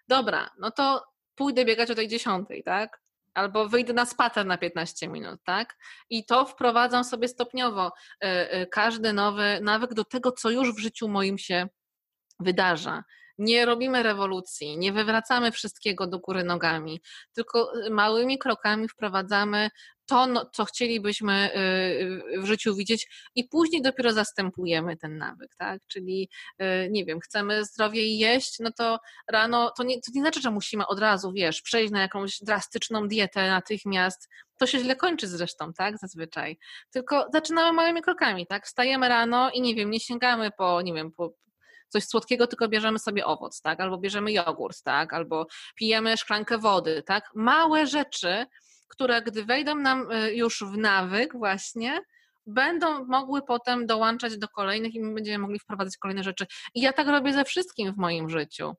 [0.09, 1.05] dobra, no to
[1.35, 3.01] pójdę biegać o tej 10, tak,
[3.35, 5.77] albo wyjdę na spacer na 15 minut, tak?
[6.11, 10.79] I to wprowadzam sobie stopniowo e, e, każdy nowy nawyk do tego, co już w
[10.79, 11.69] życiu moim się
[12.41, 13.05] wydarza.
[13.39, 17.01] Nie robimy rewolucji, nie wywracamy wszystkiego do góry nogami,
[17.35, 19.71] tylko y, małymi krokami wprowadzamy
[20.11, 21.59] to, no, co chcielibyśmy y,
[22.37, 25.83] y, w życiu widzieć i później dopiero zastępujemy ten nawyk, tak?
[25.87, 26.29] Czyli,
[26.91, 28.99] nie wiem, chcemy zdrowiej jeść, no to
[29.29, 33.09] rano, to nie, to nie znaczy, że musimy od razu, wiesz, przejść na jakąś drastyczną
[33.09, 36.59] dietę natychmiast, to się źle kończy zresztą, tak, zazwyczaj.
[36.91, 38.67] Tylko zaczynamy małymi krokami, tak?
[38.67, 41.35] Wstajemy rano i nie wiem, nie sięgamy po, nie wiem, po
[41.89, 43.81] coś słodkiego, tylko bierzemy sobie owoc, tak?
[43.81, 45.13] Albo bierzemy jogurt, tak?
[45.13, 47.31] Albo pijemy szklankę wody, tak?
[47.35, 48.47] Małe rzeczy,
[48.91, 52.01] które gdy wejdą nam y, już w nawyk właśnie,
[52.47, 56.47] będą mogły potem dołączać do kolejnych i my będziemy mogli wprowadzać kolejne rzeczy.
[56.75, 58.75] I ja tak robię ze wszystkim w moim życiu.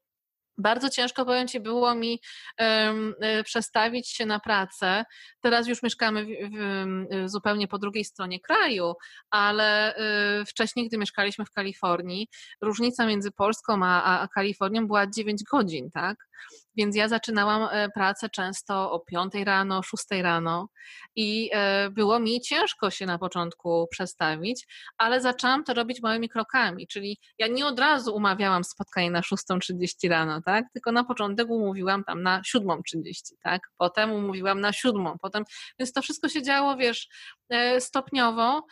[0.57, 2.19] Bardzo ciężko, powiem Ci, było mi
[2.59, 5.05] um, przestawić się na pracę.
[5.41, 8.93] Teraz już mieszkamy w, w, zupełnie po drugiej stronie kraju,
[9.29, 9.95] ale
[10.41, 12.27] y, wcześniej, gdy mieszkaliśmy w Kalifornii,
[12.61, 16.30] różnica między Polską a, a Kalifornią była 9 godzin, tak?
[16.77, 20.69] Więc ja zaczynałam e, pracę często o 5 rano, 6 rano
[21.15, 24.67] i e, było mi ciężko się na początku przestawić,
[24.97, 30.09] ale zaczęłam to robić małymi krokami, czyli ja nie od razu umawiałam spotkanie na 6.30
[30.09, 30.65] rano, tak?
[30.73, 33.13] Tylko na początek umówiłam tam na 7.30,
[33.43, 33.61] tak?
[33.77, 35.43] Potem umówiłam na 7, potem,
[35.79, 37.07] więc to wszystko się działo, wiesz,
[37.49, 38.65] e, stopniowo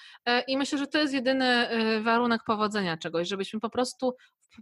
[0.47, 1.70] i myślę, że to jest jedyny
[2.03, 4.15] warunek powodzenia czegoś, żebyśmy po prostu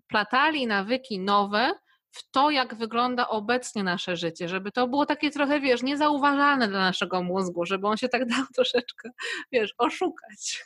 [0.03, 1.71] wplatali nawyki nowe,
[2.18, 6.80] w to, jak wygląda obecnie nasze życie, żeby to było takie trochę, wiesz, niezauważalne dla
[6.80, 9.09] naszego mózgu, żeby on się tak dał troszeczkę,
[9.51, 10.63] wiesz, oszukać.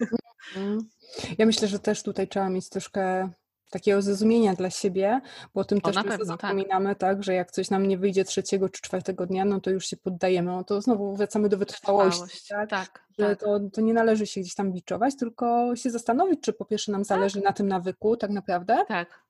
[0.55, 0.89] Mhm.
[1.37, 3.29] Ja myślę, że też tutaj trzeba mieć troszkę
[3.71, 5.21] takiego zrozumienia dla siebie,
[5.53, 6.25] bo o tym o, też pewno, tak.
[6.25, 6.97] zapominamy, tak.
[6.97, 7.23] tak.
[7.23, 10.51] że jak coś nam nie wyjdzie trzeciego czy czwartego dnia, no to już się poddajemy,
[10.51, 12.69] no to znowu wracamy do wytrwałości, tak?
[12.69, 13.05] tak?
[13.19, 13.39] że tak.
[13.39, 17.01] To, to nie należy się gdzieś tam biczować, tylko się zastanowić, czy po pierwsze nam
[17.01, 17.07] tak.
[17.07, 19.23] zależy na tym nawyku tak naprawdę, tak.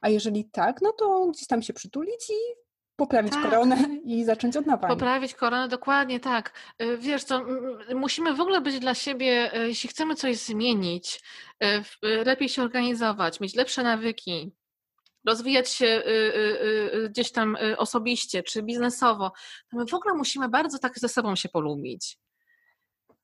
[0.00, 2.34] A jeżeli tak, no to gdzieś tam się przytulić i
[2.96, 3.42] poprawić tak.
[3.42, 4.88] koronę i zacząć od nowa.
[4.88, 6.52] Poprawić koronę, dokładnie tak.
[6.82, 7.44] Y, wiesz co,
[7.94, 11.22] musimy w ogóle być dla siebie, y, jeśli chcemy coś zmienić,
[11.64, 14.52] y, lepiej się organizować, mieć lepsze nawyki,
[15.26, 16.02] rozwijać się
[17.10, 19.32] gdzieś tam osobiście czy biznesowo,
[19.70, 22.18] to my w ogóle musimy bardzo tak ze sobą się polubić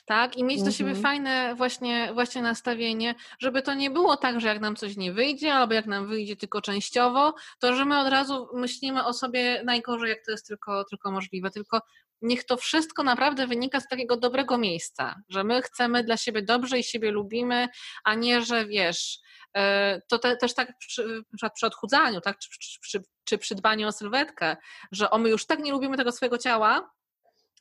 [0.05, 0.37] tak?
[0.37, 1.03] I mieć do siebie mhm.
[1.03, 5.55] fajne właśnie, właśnie nastawienie, żeby to nie było tak, że jak nam coś nie wyjdzie,
[5.55, 10.11] albo jak nam wyjdzie tylko częściowo, to że my od razu myślimy o sobie najgorzej,
[10.11, 11.81] jak to jest tylko, tylko możliwe, tylko
[12.23, 16.79] niech to wszystko naprawdę wynika z takiego dobrego miejsca, że my chcemy dla siebie dobrze
[16.79, 17.69] i siebie lubimy,
[18.05, 19.19] a nie, że wiesz,
[19.57, 21.23] e, to te, też tak przy,
[21.55, 22.49] przy odchudzaniu, tak, czy,
[22.91, 24.57] czy, czy przy dbaniu o sylwetkę,
[24.93, 26.91] że o my już tak nie lubimy tego swojego ciała,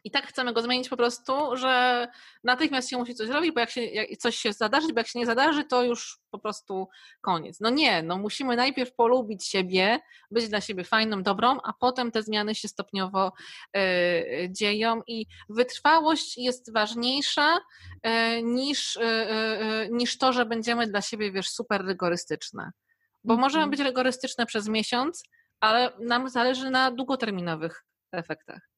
[0.03, 2.07] i tak chcemy go zmienić po prostu, że
[2.43, 5.19] natychmiast się musi coś robić, bo jak, się, jak coś się zadarzy, bo jak się
[5.19, 6.87] nie zadarzy, to już po prostu
[7.21, 7.59] koniec.
[7.59, 9.99] No nie, no musimy najpierw polubić siebie,
[10.31, 13.31] być dla siebie fajną, dobrą, a potem te zmiany się stopniowo
[13.77, 19.01] y, dzieją i wytrwałość jest ważniejsza y, niż, y,
[19.91, 22.71] niż to, że będziemy dla siebie, wiesz, super rygorystyczne.
[23.23, 23.69] Bo możemy mhm.
[23.69, 25.23] być rygorystyczne przez miesiąc,
[25.59, 28.72] ale nam zależy na długoterminowych efektach.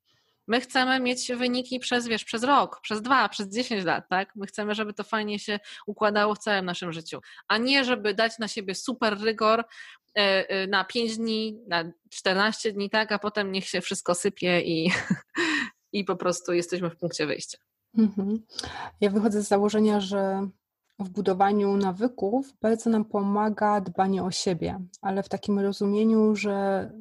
[0.48, 4.36] My chcemy mieć wyniki przez, wiesz, przez rok, przez dwa, przez dziesięć lat, tak?
[4.36, 8.40] My chcemy, żeby to fajnie się układało w całym naszym życiu, a nie żeby dać
[8.40, 13.12] na siebie super rygor e, e, na pięć dni, na 14 dni, tak?
[13.12, 14.92] A potem niech się wszystko sypie i,
[15.94, 17.58] i po prostu jesteśmy w punkcie wyjścia.
[17.98, 18.46] Mhm.
[19.02, 20.50] Ja wychodzę z założenia, że
[21.00, 26.54] w budowaniu nawyków bardzo nam pomaga dbanie o siebie, ale w takim rozumieniu, że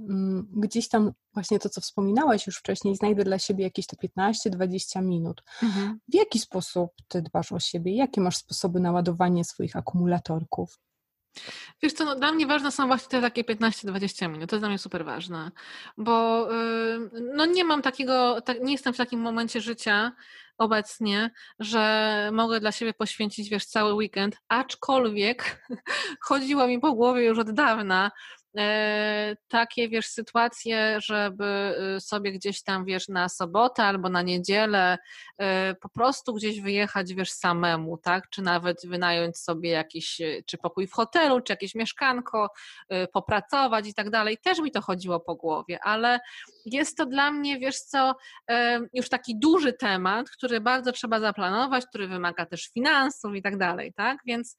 [0.09, 5.03] mm, gdzieś tam właśnie to, co wspominałaś już wcześniej, znajdę dla siebie jakieś te 15-20
[5.03, 5.43] minut.
[5.63, 6.01] Mhm.
[6.09, 7.97] W jaki sposób ty dbasz o siebie?
[7.97, 10.79] Jakie masz sposoby na ładowanie swoich akumulatorków?
[11.83, 14.69] Wiesz co, no, dla mnie ważne są właśnie te takie 15-20 minut, to jest dla
[14.69, 15.51] mnie super ważne,
[15.97, 16.49] bo
[17.35, 20.13] no nie mam takiego, tak, nie jestem w takim momencie życia,
[20.59, 25.67] obecnie, że mogę dla siebie poświęcić, wiesz, cały weekend, aczkolwiek
[26.29, 28.11] chodziło mi po głowie już od dawna,
[29.49, 34.99] takie, wiesz, sytuacje, żeby y, sobie gdzieś tam, wiesz, na sobotę albo na niedzielę
[35.39, 38.29] e, po prostu gdzieś wyjechać, wiesz, samemu, tak?
[38.31, 42.51] Czy nawet wynająć sobie jakiś, y, czy pokój w hotelu, czy jakieś mieszkanko,
[43.13, 44.39] popracować i tak dalej.
[44.39, 46.21] Też mi to chodziło po głowie, ale
[46.67, 48.15] jest to dla mnie, wiesz co,
[48.51, 53.59] e, już taki duży temat, który bardzo trzeba zaplanować, który wymaga też finansów i tak
[53.59, 54.19] dalej, tak?
[54.27, 54.59] Więc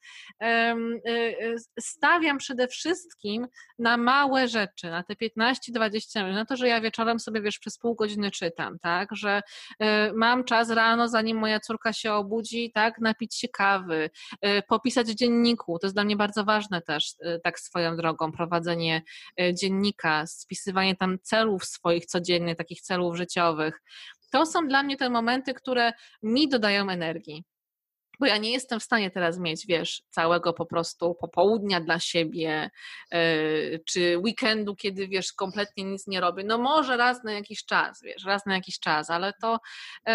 [1.79, 3.47] stawiam przede wszystkim
[3.85, 7.77] na małe rzeczy, na te 15-20 minut, na to, że ja wieczorem sobie, wiesz, przez
[7.77, 9.41] pół godziny czytam, tak, że
[9.83, 14.09] y, mam czas rano, zanim moja córka się obudzi, tak, napić się kawy,
[14.45, 18.31] y, popisać w dzienniku, to jest dla mnie bardzo ważne też, y, tak swoją drogą,
[18.31, 19.01] prowadzenie
[19.53, 23.81] dziennika, spisywanie tam celów swoich codziennych, takich celów życiowych.
[24.31, 27.43] To są dla mnie te momenty, które mi dodają energii
[28.19, 32.69] bo ja nie jestem w stanie teraz mieć, wiesz, całego po prostu popołudnia dla siebie,
[33.11, 36.43] yy, czy weekendu, kiedy, wiesz, kompletnie nic nie robię.
[36.43, 39.59] No może raz na jakiś czas, wiesz, raz na jakiś czas, ale to
[40.07, 40.13] yy,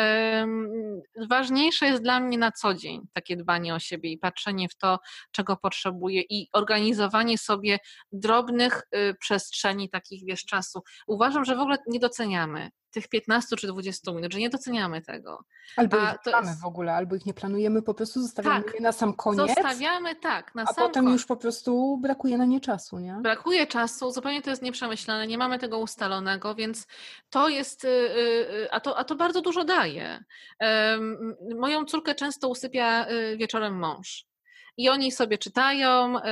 [1.29, 4.99] ważniejsze jest dla mnie na co dzień takie dbanie o siebie i patrzenie w to,
[5.33, 7.79] czego potrzebuję i organizowanie sobie
[8.13, 10.83] drobnych yy, przestrzeni takich, wiesz, czasu.
[11.07, 15.45] Uważam, że w ogóle nie doceniamy tych 15 czy 20 minut, że nie doceniamy tego.
[15.77, 18.65] Albo A ich nie mamy jest- w ogóle, albo ich nie planujemy, po prostu zostawiamy
[18.65, 18.75] Tak.
[18.75, 21.21] je na sam koniec, Zostawiamy tak, na a sam potem koniec.
[21.21, 23.17] już po prostu brakuje na nie czasu, nie?
[23.23, 26.87] Brakuje czasu, zupełnie to jest nieprzemyślane, nie mamy tego ustalonego, więc
[27.31, 27.91] to jest, y, y,
[28.65, 30.25] y, a to, a to bardzo dużo daje.
[31.57, 34.30] Moją córkę często usypia wieczorem mąż.
[34.77, 36.23] I oni sobie czytają, y,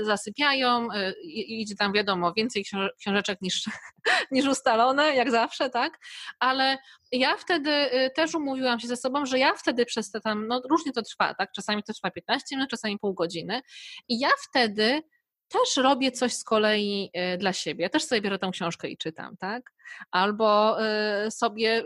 [0.00, 3.64] y, zasypiają, y, i idzie tam wiadomo, więcej książ- książeczek niż,
[4.30, 5.98] niż ustalone, jak zawsze, tak?
[6.38, 6.78] Ale
[7.12, 7.70] ja wtedy
[8.14, 11.34] też umówiłam się ze sobą, że ja wtedy przez te tam, no różnie to trwa,
[11.34, 11.52] tak?
[11.52, 13.60] Czasami to trwa 15 minut, czasami pół godziny.
[14.08, 15.02] I ja wtedy
[15.48, 17.90] też robię coś z kolei y, dla siebie.
[17.90, 19.72] Też sobie biorę tą książkę i czytam, tak?
[20.10, 20.78] Albo
[21.26, 21.84] y, sobie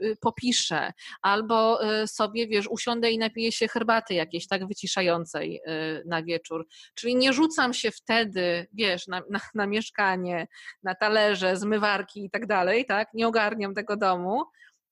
[0.00, 5.60] y, popiszę, albo sobie, wiesz, usiądę i napiję się herbaty jakiejś tak wyciszającej
[6.06, 6.66] na wieczór.
[6.94, 10.48] Czyli nie rzucam się wtedy, wiesz, na, na, na mieszkanie,
[10.82, 13.08] na talerze, zmywarki i tak dalej, tak?
[13.14, 14.44] Nie ogarniam tego domu,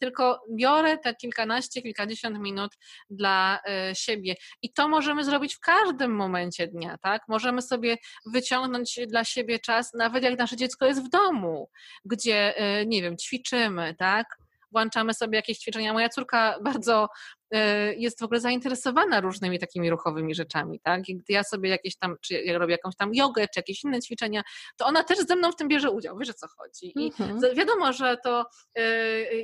[0.05, 2.73] tylko biorę te kilkanaście, kilkadziesiąt minut
[3.11, 4.35] dla y, siebie.
[4.63, 7.23] I to możemy zrobić w każdym momencie dnia, tak?
[7.29, 7.97] Możemy sobie
[8.27, 11.71] wyciągnąć dla siebie czas, nawet jak nasze dziecko jest w domu,
[12.05, 14.44] gdzie, y, nie wiem, ćwiczymy, tak?
[14.75, 15.93] Włączamy sobie jakieś ćwiczenia.
[15.93, 17.09] Moja córka bardzo
[17.55, 17.59] y,
[17.97, 21.09] jest w ogóle zainteresowana różnymi takimi ruchowymi rzeczami, tak?
[21.09, 24.01] I gdy ja sobie jakieś tam, czy ja robię jakąś tam jogę, czy jakieś inne
[24.03, 24.43] ćwiczenia,
[24.77, 26.19] to ona też ze mną w tym bierze udział.
[26.19, 26.93] Wiesz o co chodzi?
[26.97, 27.55] I Mhm.
[27.55, 28.47] Wiadomo, że to
[28.79, 28.83] y,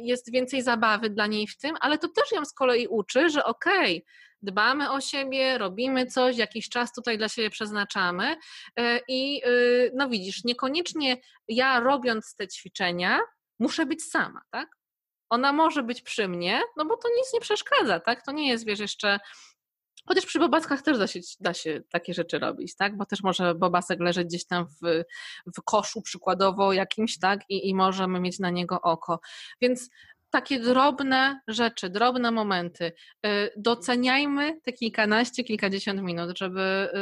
[0.03, 3.45] jest więcej zabawy dla niej w tym, ale to też ją z kolei uczy, że
[3.45, 4.05] okej,
[4.43, 8.37] dbamy o siebie, robimy coś, jakiś czas tutaj dla siebie przeznaczamy
[8.81, 9.43] y, i
[9.95, 11.17] no widzisz, niekoniecznie
[11.49, 13.21] ja robiąc te ćwiczenia
[13.59, 14.80] muszę być sama, tak?
[15.31, 18.25] Ona może być przy mnie, no bo to nic nie przeszkadza, tak?
[18.25, 19.21] To nie jest, wiesz, jeszcze
[20.07, 22.97] Chociaż przy bobaskach też da się, da się takie rzeczy robić, tak?
[22.97, 25.03] Bo też może bobasek leżeć gdzieś tam w,
[25.57, 27.41] w koszu przykładowo jakimś, tak?
[27.49, 29.21] I, I możemy mieć na niego oko.
[29.61, 29.91] Więc
[30.31, 32.93] takie drobne rzeczy, drobne momenty.
[33.27, 36.99] y, Doceniajmy te kilkanaście, kilkadziesiąt minut, żeby y,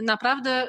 [0.00, 0.68] y, naprawdę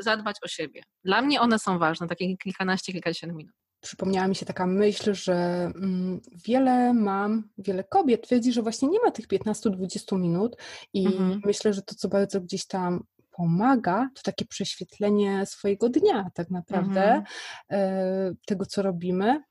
[0.00, 0.82] zadbać o siebie.
[1.04, 3.54] Dla mnie one są ważne, takie kilkanaście, kilkadziesiąt minut.
[3.80, 5.34] Przypomniała mi się taka myśl, że
[5.74, 10.56] mm, wiele mam, wiele kobiet twierdzi, że właśnie nie ma tych 15-20 minut
[10.92, 11.40] i Mhm.
[11.44, 17.02] myślę, że to, co bardzo gdzieś tam pomaga, to takie prześwietlenie swojego dnia tak naprawdę,
[17.02, 17.24] Mhm.
[17.70, 19.42] e, tego, co robimy.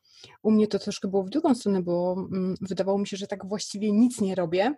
[0.44, 3.46] U mnie to troszkę było w drugą stronę, bo mm, wydawało mi się, że tak
[3.48, 4.76] właściwie nic nie robię,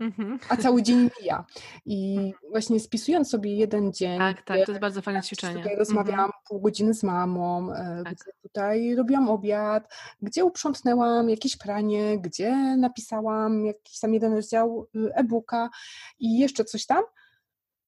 [0.00, 0.38] Mhm.
[0.48, 1.44] a cały dzień mija.
[1.86, 5.54] I właśnie spisując sobie jeden dzień, Tak, tak, to jest bardzo fajne gdzie ćwiczenie.
[5.54, 5.78] Tutaj Mhm.
[5.78, 8.14] rozmawiałam pół godziny z mamą, e, Tak.
[8.14, 15.14] gdzie tutaj robiłam obiad, gdzie uprzątnęłam jakieś pranie, gdzie napisałam jakiś tam jeden rozdział y,
[15.14, 15.70] e-booka
[16.18, 17.02] i jeszcze coś tam.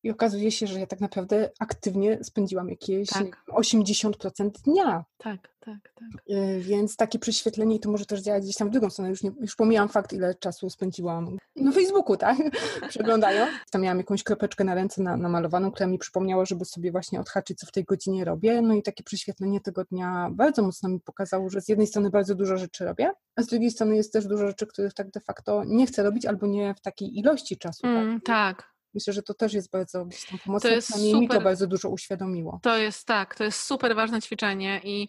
[0.03, 3.23] I okazuje się, że ja tak naprawdę aktywnie spędziłam jakieś Tak.
[3.23, 5.05] nie wiem, 80% dnia.
[5.19, 6.23] Tak, tak, tak.
[6.31, 9.11] Y, Więc takie prześwietlenie to może też działać gdzieś tam w drugą stronę.
[9.11, 12.37] Już, nie, już pomijam fakt, ile czasu spędziłam na Facebooku, tak?
[12.89, 13.51] Przeglądając.
[13.71, 17.59] Tam miałam jakąś kropeczkę na ręce na, namalowaną, która mi przypomniała, żeby sobie właśnie odhaczyć,
[17.59, 18.63] co w tej godzinie robię.
[18.63, 22.35] No i takie prześwietlenie tego dnia bardzo mocno mi pokazało, że z jednej strony bardzo
[22.35, 25.65] dużo rzeczy robię, a z drugiej strony jest też dużo rzeczy, których tak de facto
[25.67, 27.87] nie chcę robić albo nie w takiej ilości czasu.
[27.87, 28.57] Mm, tak?
[28.57, 28.78] tak.
[28.99, 30.07] Myślę, że to też jest bardzo
[30.45, 30.71] pomocne.
[30.71, 31.45] jest przynajmniej mi to super.
[31.45, 32.61] bardzo dużo uświadomiło.
[32.63, 35.09] To jest tak, to jest super ważne ćwiczenie i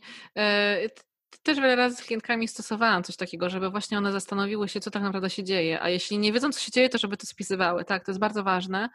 [0.95, 1.03] t-
[1.43, 5.03] też wiele razy z klientkami stosowałam coś takiego, żeby właśnie one zastanowiły się, co tak
[5.03, 8.05] naprawdę się dzieje, a jeśli nie wiedzą, co się dzieje, to żeby to spisywały, tak,
[8.05, 8.89] to jest bardzo ważne,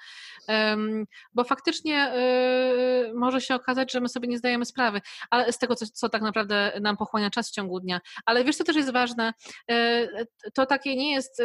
[0.49, 5.59] Em, bo faktycznie e, może się okazać, że my sobie nie zdajemy sprawy, ale z
[5.59, 8.77] tego, co, co tak naprawdę nam pochłania czas w ciągu dnia, ale wiesz, co też
[8.77, 9.33] jest ważne,
[9.71, 10.09] E,
[10.55, 11.43] to takie nie jest...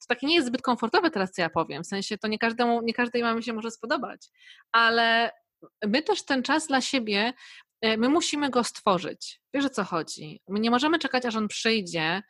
[0.00, 1.82] to takie nie jest zbyt komfortowe teraz, co ja powiem.
[1.82, 4.28] W sensie to nie każdemu, nie każdej mamie się może spodobać,
[4.72, 5.30] ale
[5.86, 7.32] my też ten czas dla siebie,
[7.80, 9.40] e, my musimy go stworzyć.
[9.54, 10.40] Wiesz o co chodzi?
[10.48, 12.22] My nie możemy czekać, aż on przyjdzie,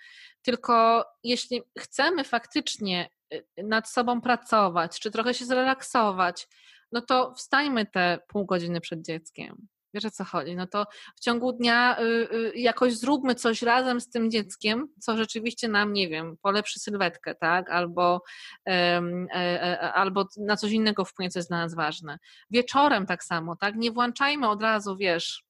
[0.42, 6.48] tylko jeśli chcemy faktycznie e, nad sobą pracować, czy trochę się zrelaksować,
[6.92, 9.66] no to wstańmy te pół godziny przed dzieckiem.
[9.94, 10.56] Wiesz o co chodzi?
[10.56, 10.86] No to
[11.16, 15.92] w ciągu dnia y, y, jakoś zróbmy coś razem z tym dzieckiem, co rzeczywiście nam,
[15.92, 17.70] nie wiem, polepszy sylwetkę, tak?
[17.70, 18.22] Albo,
[18.68, 22.18] e, albo na coś innego wpłynie, co jest dla nas ważne.
[22.50, 23.76] Wieczorem tak samo, tak?
[23.76, 25.44] Nie włączajmy od razu, wiesz,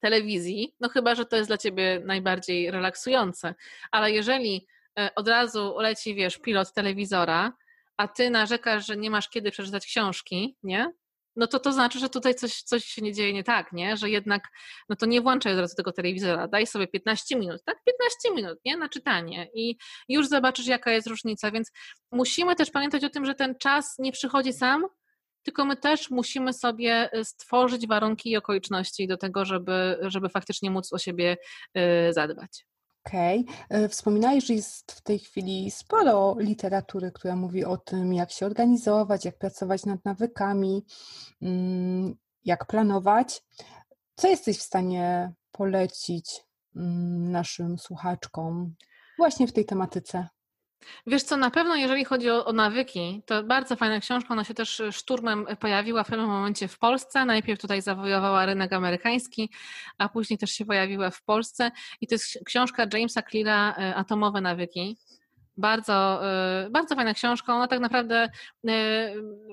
[0.00, 3.54] telewizji, no chyba, że to jest dla ciebie najbardziej relaksujące,
[3.90, 4.66] ale jeżeli
[5.16, 7.52] od razu leci, wiesz, pilot telewizora,
[7.96, 10.92] a ty narzekasz, że nie masz kiedy przeczytać książki, nie?
[11.36, 13.96] No to to znaczy, że tutaj coś, coś się nie dzieje nie tak, nie?
[13.96, 14.48] Że jednak,
[14.88, 17.76] no to nie włączaj od razu tego telewizora, daj sobie 15 minut, tak?
[17.84, 18.76] 15 minut, nie?
[18.76, 19.76] Na czytanie i
[20.08, 21.70] już zobaczysz, jaka jest różnica, więc
[22.12, 24.86] musimy też pamiętać o tym, że ten czas nie przychodzi sam,
[25.42, 30.92] tylko my też musimy sobie stworzyć warunki i okoliczności do tego, żeby, żeby faktycznie móc
[30.92, 31.36] o siebie
[32.10, 32.69] zadbać.
[33.06, 33.46] Okej.
[33.70, 33.88] Okay.
[33.88, 39.24] Wspominałeś, że jest w tej chwili sporo literatury, która mówi o tym, jak się organizować,
[39.24, 40.84] jak pracować nad nawykami,
[41.42, 43.42] mm, jak planować.
[44.16, 46.44] Co jesteś w stanie polecić
[46.76, 48.74] mm, naszym słuchaczkom
[49.18, 50.28] właśnie w tej tematyce?
[51.06, 54.54] Wiesz co, na pewno jeżeli chodzi o, o, nawyki, to bardzo fajna książka, ona się
[54.54, 57.24] też szturmem pojawiła w pewnym momencie w Polsce.
[57.24, 59.50] Najpierw tutaj zawojowała rynek amerykański,
[59.98, 61.70] a później też się pojawiła w Polsce.
[62.00, 64.96] I to jest książka Jamesa Cleara e, Atomowe nawyki.
[65.60, 66.20] Bardzo,
[66.66, 67.54] y, bardzo fajna książka.
[67.54, 68.28] Ona tak naprawdę
[68.68, 68.70] y,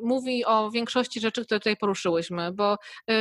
[0.04, 2.78] mówi o większości rzeczy, które tutaj poruszyłyśmy, bo
[3.12, 3.14] y,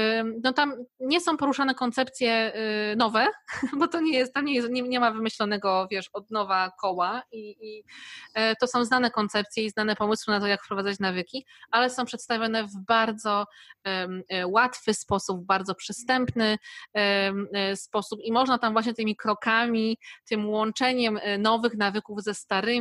[0.44, 2.52] no tam nie są poruszane koncepcje
[2.96, 3.26] nowe,
[3.78, 7.22] bo to nie jest, tam nie, jest, nie, nie ma wymyślonego, wiesz, od nowa koła
[7.32, 7.84] i, i
[8.34, 12.04] e, to są znane koncepcje i znane pomysły na to, jak wprowadzać nawyki, ale są
[12.04, 13.46] przedstawione w bardzo
[13.84, 16.58] e, łatwy sposób, bardzo przystępny
[16.94, 22.75] e, sposób i można tam właśnie tymi krokami, tym łączeniem nowych nawyków ze starymi,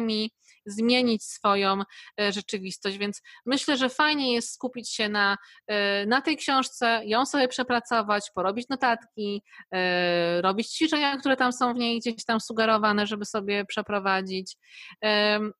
[0.66, 1.82] zmienić swoją
[2.20, 2.98] e, rzeczywistość.
[2.98, 5.38] Więc myślę, że fajnie jest skupić się na,
[5.68, 9.44] e, na tej książce, ją sobie przepracować, porobić notatki,
[9.74, 14.56] e, robić ćwiczenia, które tam są w niej gdzieś tam sugerowane, żeby sobie przeprowadzić.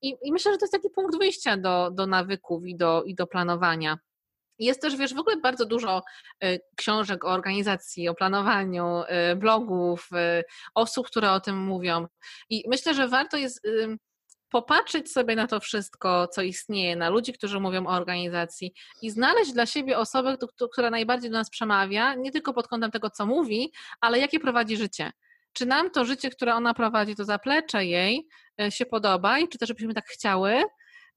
[0.02, 3.16] I, i myślę, że to jest taki punkt wyjścia do, do nawyków i do, i
[3.16, 3.98] do planowania.
[4.60, 6.04] Jest też, wiesz, w ogóle bardzo dużo
[6.78, 9.04] książek o organizacji, o planowaniu,
[9.36, 10.10] blogów,
[10.76, 12.08] osób, które o tym mówią.
[12.50, 13.68] I myślę, że warto jest
[14.56, 19.54] popatrzeć sobie na to wszystko, co istnieje, na ludzi, którzy mówią o organizacji i znaleźć
[19.54, 20.38] dla siebie osobę,
[20.72, 24.78] która najbardziej do nas przemawia, nie tylko pod kątem tego, co mówi, ale jakie prowadzi
[24.78, 25.12] życie.
[25.54, 28.28] Czy nam to życie, które ona prowadzi, to zaplecze jej
[28.62, 30.64] e, się podoba i czy też byśmy tak chciały,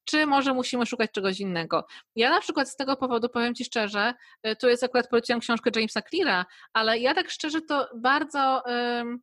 [0.04, 1.86] czy może musimy szukać czegoś innego.
[2.16, 5.70] Ja na przykład z tego powodu powiem Ci szczerze, e, tu jest akurat poleciłam książkę
[5.76, 9.18] Jamesa Cleara, ale ja tak szczerze to bardzo um,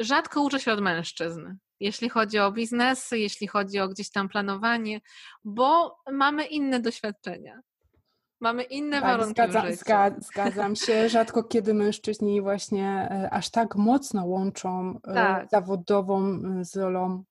[0.00, 5.00] rzadko uczę się od mężczyzn jeśli chodzi o biznes, jeśli chodzi o gdzieś tam planowanie,
[5.44, 7.60] bo mamy inne doświadczenia.
[8.40, 9.84] Mamy inne tak, warunki zgadza, życiu.
[10.20, 11.08] zgadzam się.
[11.08, 15.50] Rzadko kiedy mężczyźni właśnie e, aż tak mocno łączą e, tak.
[15.50, 17.24] zawodową e, z rolą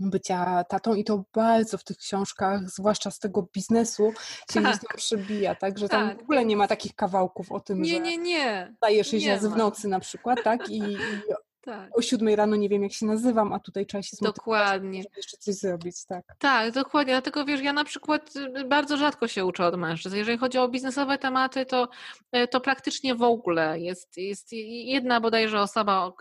[0.00, 4.12] bycia tatą i to bardzo w tych książkach, zwłaszcza z tego biznesu,
[4.52, 4.62] się tak.
[4.62, 5.78] gdzieś tam przybija, tak?
[5.78, 6.18] Że tam tak.
[6.18, 8.74] w ogóle nie ma takich kawałków o tym, nie, że nie, nie.
[9.02, 10.68] się razy w nocy na przykład, tak?
[10.68, 10.98] I, i
[11.66, 11.98] tak.
[11.98, 15.02] O siódmej rano nie wiem, jak się nazywam, a tutaj trzeba się Dokładnie.
[15.02, 16.24] żeby jeszcze coś zrobić, tak.
[16.38, 17.12] Tak, dokładnie.
[17.12, 20.16] Dlatego wiesz, ja na przykład y, bardzo rzadko się uczę od mężczyzn.
[20.16, 21.88] Jeżeli chodzi o biznesowe tematy, to,
[22.36, 26.12] y, to praktycznie w ogóle jest, jest jedna bodajże osoba,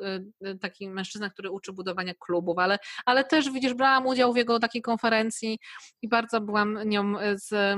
[0.45, 4.59] y, taki mężczyzna, który uczy budowania klubów, ale, ale też widzisz, brałam udział w jego
[4.59, 5.59] takiej konferencji
[6.01, 7.77] i bardzo byłam nią z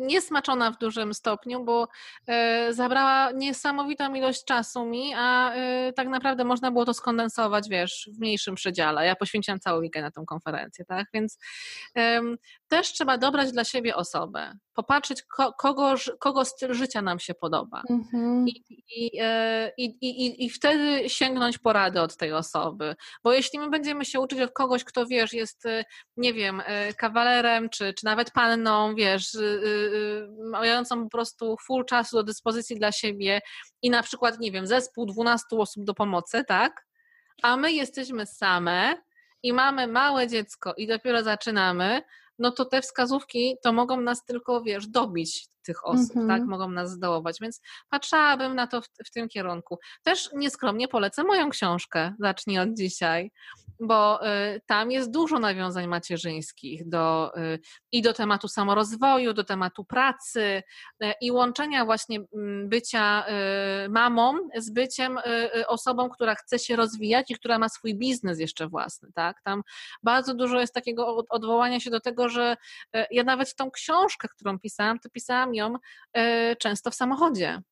[0.00, 1.88] niesmaczona w dużym stopniu, bo
[2.26, 8.10] e, zabrała niesamowitą ilość czasu mi, a e, tak naprawdę można było to skondensować, wiesz,
[8.14, 9.06] w mniejszym przedziale.
[9.06, 11.06] Ja poświęciłam cały weekend na tę konferencję, tak?
[11.14, 11.38] Więc
[12.68, 15.22] też trzeba dobrać dla siebie osobę, popatrzeć,
[15.58, 17.82] kogo, kogo styl życia nam się podoba.
[17.90, 18.46] Mhm.
[18.48, 22.96] I, e, i, i, i, I wtedy sięgnąć porady od tej osoby.
[23.24, 25.64] Bo jeśli my będziemy się uczyć od kogoś, kto wiesz, jest,
[26.16, 26.62] nie wiem,
[26.96, 29.36] kawalerem, czy, czy nawet panną, wiesz,
[30.50, 33.40] mającą po prostu full czasu do dyspozycji dla siebie
[33.82, 36.86] i na przykład, nie wiem, zespół 12 osób do pomocy, tak?
[37.42, 39.02] A my jesteśmy same
[39.42, 42.02] i mamy małe dziecko i dopiero zaczynamy,
[42.42, 46.28] no to te wskazówki to mogą nas tylko, wiesz, dobić tych osób, mm -hmm.
[46.28, 46.40] tak?
[46.40, 46.48] Mhm.
[46.50, 47.60] Mogą nas zdołować, więc
[47.90, 49.78] patrzałabym na to w, w, tym kierunku.
[50.02, 53.30] Też nieskromnie polecę moją książkę, zacznij od dzisiaj,
[53.80, 57.58] bo y, tam jest dużo nawiązań macierzyńskich do, y,
[57.92, 60.62] i do tematu samorozwoju, do tematu pracy
[61.04, 63.24] y, i łączenia właśnie mm, bycia
[63.88, 65.18] mamą z byciem
[65.66, 69.42] osobą, która chce się rozwijać i która ma swój biznes jeszcze własny, tak?
[69.44, 69.62] Tam
[70.02, 72.56] bardzo dużo jest takiego odwołania się do tego, że
[73.10, 75.74] ja nawet tą książkę, którą pisałam, to pisałam ją
[76.58, 77.62] często w samochodzie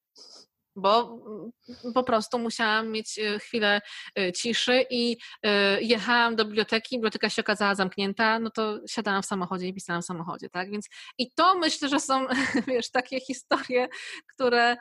[0.76, 3.80] bo mm, po prostu musiałam mieć e, chwilę
[4.18, 9.26] e, ciszy i e, jechałam do biblioteki, biblioteka się okazała zamknięta, no to siadałam w
[9.26, 10.70] samochodzie i pisałam w samochodzie, tak?
[10.70, 12.26] Więc i to myślę, że są,
[12.68, 13.88] wiesz, takie historie,
[14.26, 14.76] które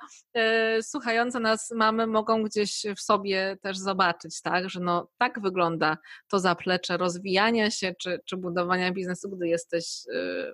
[0.82, 4.70] słuchające nas mamy mogą gdzieś w sobie też zobaczyć, tak?
[4.70, 5.98] Że no tak wygląda
[6.28, 9.86] to zaplecze rozwijania się czy, czy budowania biznesu, gdy jesteś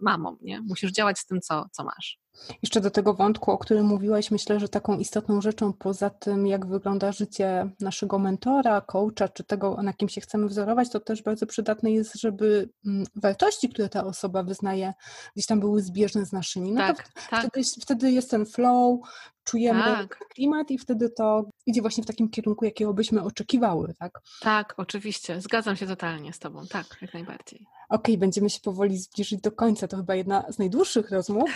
[0.01, 0.61] mamą, nie?
[0.61, 2.24] Musisz działać z tym, co, co masz.
[2.61, 6.65] Jeszcze do tego wątku, o którym mówiłaś, myślę, że taką istotną rzeczą poza tym, jak
[6.65, 11.45] wygląda życie naszego mentora, coacha, czy tego, na kim się chcemy wzorować, to też bardzo
[11.45, 14.93] przydatne jest, żeby mm, wartości, które ta osoba wyznaje,
[15.35, 16.71] gdzieś tam były zbieżne z naszymi.
[16.71, 17.47] No tak, to tak.
[17.47, 18.99] Wtedy, wtedy jest ten flow,
[19.45, 20.17] czujemy Tak.
[20.17, 24.21] klimat i wtedy to idzie właśnie w takim kierunku, jakiego byśmy oczekiwały, tak?
[24.41, 25.41] Tak, oczywiście.
[25.41, 26.67] Zgadzam się totalnie z Tobą.
[26.67, 27.65] Tak, jak najbardziej.
[27.89, 29.87] Okej, będziemy się powoli zbliżyć do końca.
[29.87, 31.49] To chyba jedna z najdłuższych rozmów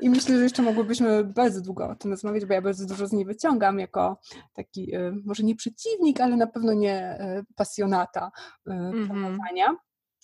[0.00, 3.12] i myślę, że jeszcze mogłybyśmy bardzo długo o tym rozmawiać, bo ja bardzo dużo z
[3.12, 4.20] niej wyciągam jako
[4.54, 8.30] taki, y, może nie przeciwnik, ale na pewno nie y, pasjonata
[8.68, 9.06] y, Mhm.
[9.06, 9.76] planowania.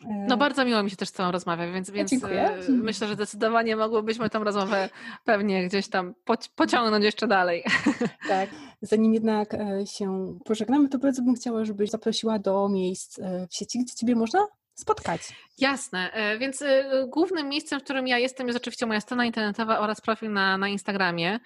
[0.09, 2.43] No bardzo miło mi się też z Tobą rozmawia, więc, więc dziękuję.
[2.51, 4.89] e, myślę, że zdecydowanie mogłybyśmy tę rozmowę
[5.25, 7.65] pewnie gdzieś tam poci- pociągnąć jeszcze dalej.
[8.29, 8.51] Tak.
[8.83, 13.55] Zanim jednak e, się pożegnamy, to bardzo bym chciała, żebyś zaprosiła do miejsc e, w
[13.55, 15.21] sieci, gdzie Ciebie można spotkać.
[15.59, 16.65] Jasne, więc
[17.09, 20.69] głównym miejscem, w którym ja jestem jest oczywiście moja strona internetowa oraz profil na, na
[20.69, 21.41] Instagramie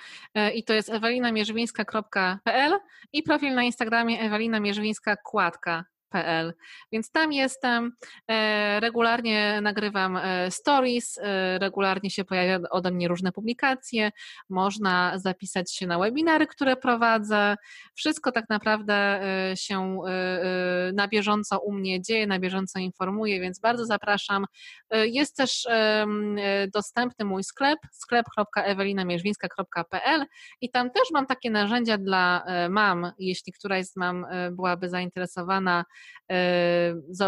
[0.54, 2.78] i to jest ewelinamierzwińska.pl
[3.12, 4.20] i profil na Instagramie
[6.92, 7.92] Więc tam jestem,
[8.30, 14.10] e, regularnie nagrywam e, stories, e, regularnie się pojawia ode mnie różne publikacje,
[14.48, 17.56] można zapisać się na webinary, które prowadzę.
[17.94, 19.20] Wszystko tak naprawdę
[19.54, 19.98] się
[20.92, 24.46] na bieżąco u mnie dzieje, na bieżąco informuję, więc bardzo zapraszam.
[24.90, 25.68] Jest też
[26.74, 30.24] dostępny mój sklep, sklep.ewelinamierzwińska.pl
[30.60, 35.84] i tam też mam takie narzędzia dla mam, jeśli któraś z mam byłaby zainteresowana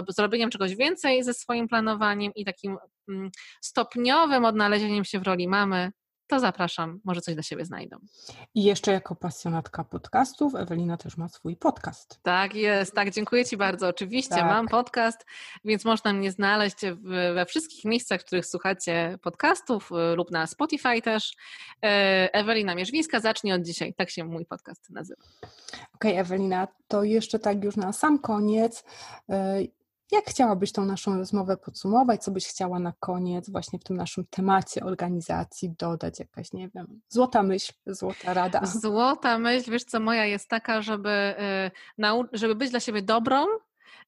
[0.08, 2.76] zrobieniem czegoś więcej ze swoim planowaniem i takim
[3.08, 5.92] mm, stopniowym odnalezieniem się w roli mamy,
[6.30, 7.96] to zapraszam, może coś dla siebie znajdą.
[8.54, 12.20] I jeszcze jako pasjonatka podcastów, Ewelina też ma swój podcast.
[12.22, 13.88] Tak jest, tak, dziękuję Ci bardzo.
[13.88, 14.44] Oczywiście Tak.
[14.44, 15.26] mam podcast,
[15.64, 16.76] więc można mnie znaleźć
[17.34, 21.32] we wszystkich miejscach, w których słuchacie podcastów y, lub na Spotify też.
[21.84, 25.22] E, Ewelina Mierzwińska, zacznij od dzisiaj, tak się mój podcast nazywa.
[25.94, 28.84] Okej, Ewelina, to jeszcze tak już na sam koniec.
[30.12, 32.24] Jak chciałabyś tą naszą rozmowę podsumować?
[32.24, 36.18] Co byś chciała na koniec właśnie w tym naszym temacie organizacji dodać?
[36.20, 38.66] Jakaś, nie wiem, złota myśl, złota rada.
[38.66, 41.34] Złota myśl, wiesz co, moja jest taka, żeby,
[41.98, 43.46] y, żeby być dla siebie dobrą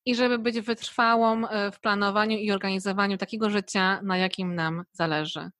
[0.04, 5.50] i żeby być wytrwałą y, w planowaniu i organizowaniu takiego życia, na jakim nam zależy.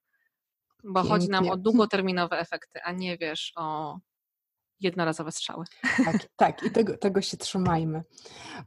[0.84, 1.52] Bo chodzi nam Pięknie.
[1.52, 3.98] o długoterminowe efekty, a nie wiesz o
[4.82, 5.64] jednorazowe strzały.
[6.04, 8.02] Tak, tak i tego, tego się trzymajmy.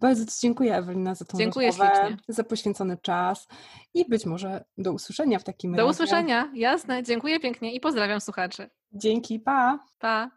[0.02, 2.18] Bardzo Ci dziękuję, Ewelina, za tą Dziękuję rozmowę, ślicznie.
[2.28, 3.48] za poświęcony czas
[3.94, 5.90] i być może do usłyszenia w takim Do razie.
[5.90, 8.70] usłyszenia, jasne, dziękuję pięknie i pozdrawiam słuchaczy.
[8.92, 9.80] Dzięki, pa!
[10.00, 10.32] Pa!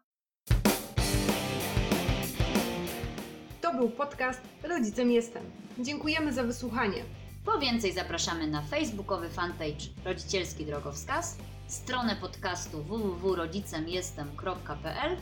[3.60, 5.42] To był podcast Rodzicem Jestem.
[5.78, 7.02] Dziękujemy za wysłuchanie.
[7.44, 11.36] Po więcej zapraszamy na facebookowy fanpage Rodzicielski Drogowskaz,
[11.68, 15.16] stronę podcastu www.rodzicemjestem.pl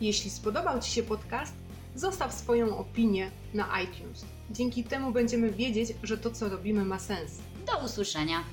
[0.00, 1.54] Jeśli spodobał Ci się podcast,
[1.94, 4.24] zostaw swoją opinię na iTunes.
[4.50, 7.38] Dzięki temu będziemy wiedzieć, że to, co robimy, ma sens.
[7.66, 8.44] Do usłyszenia!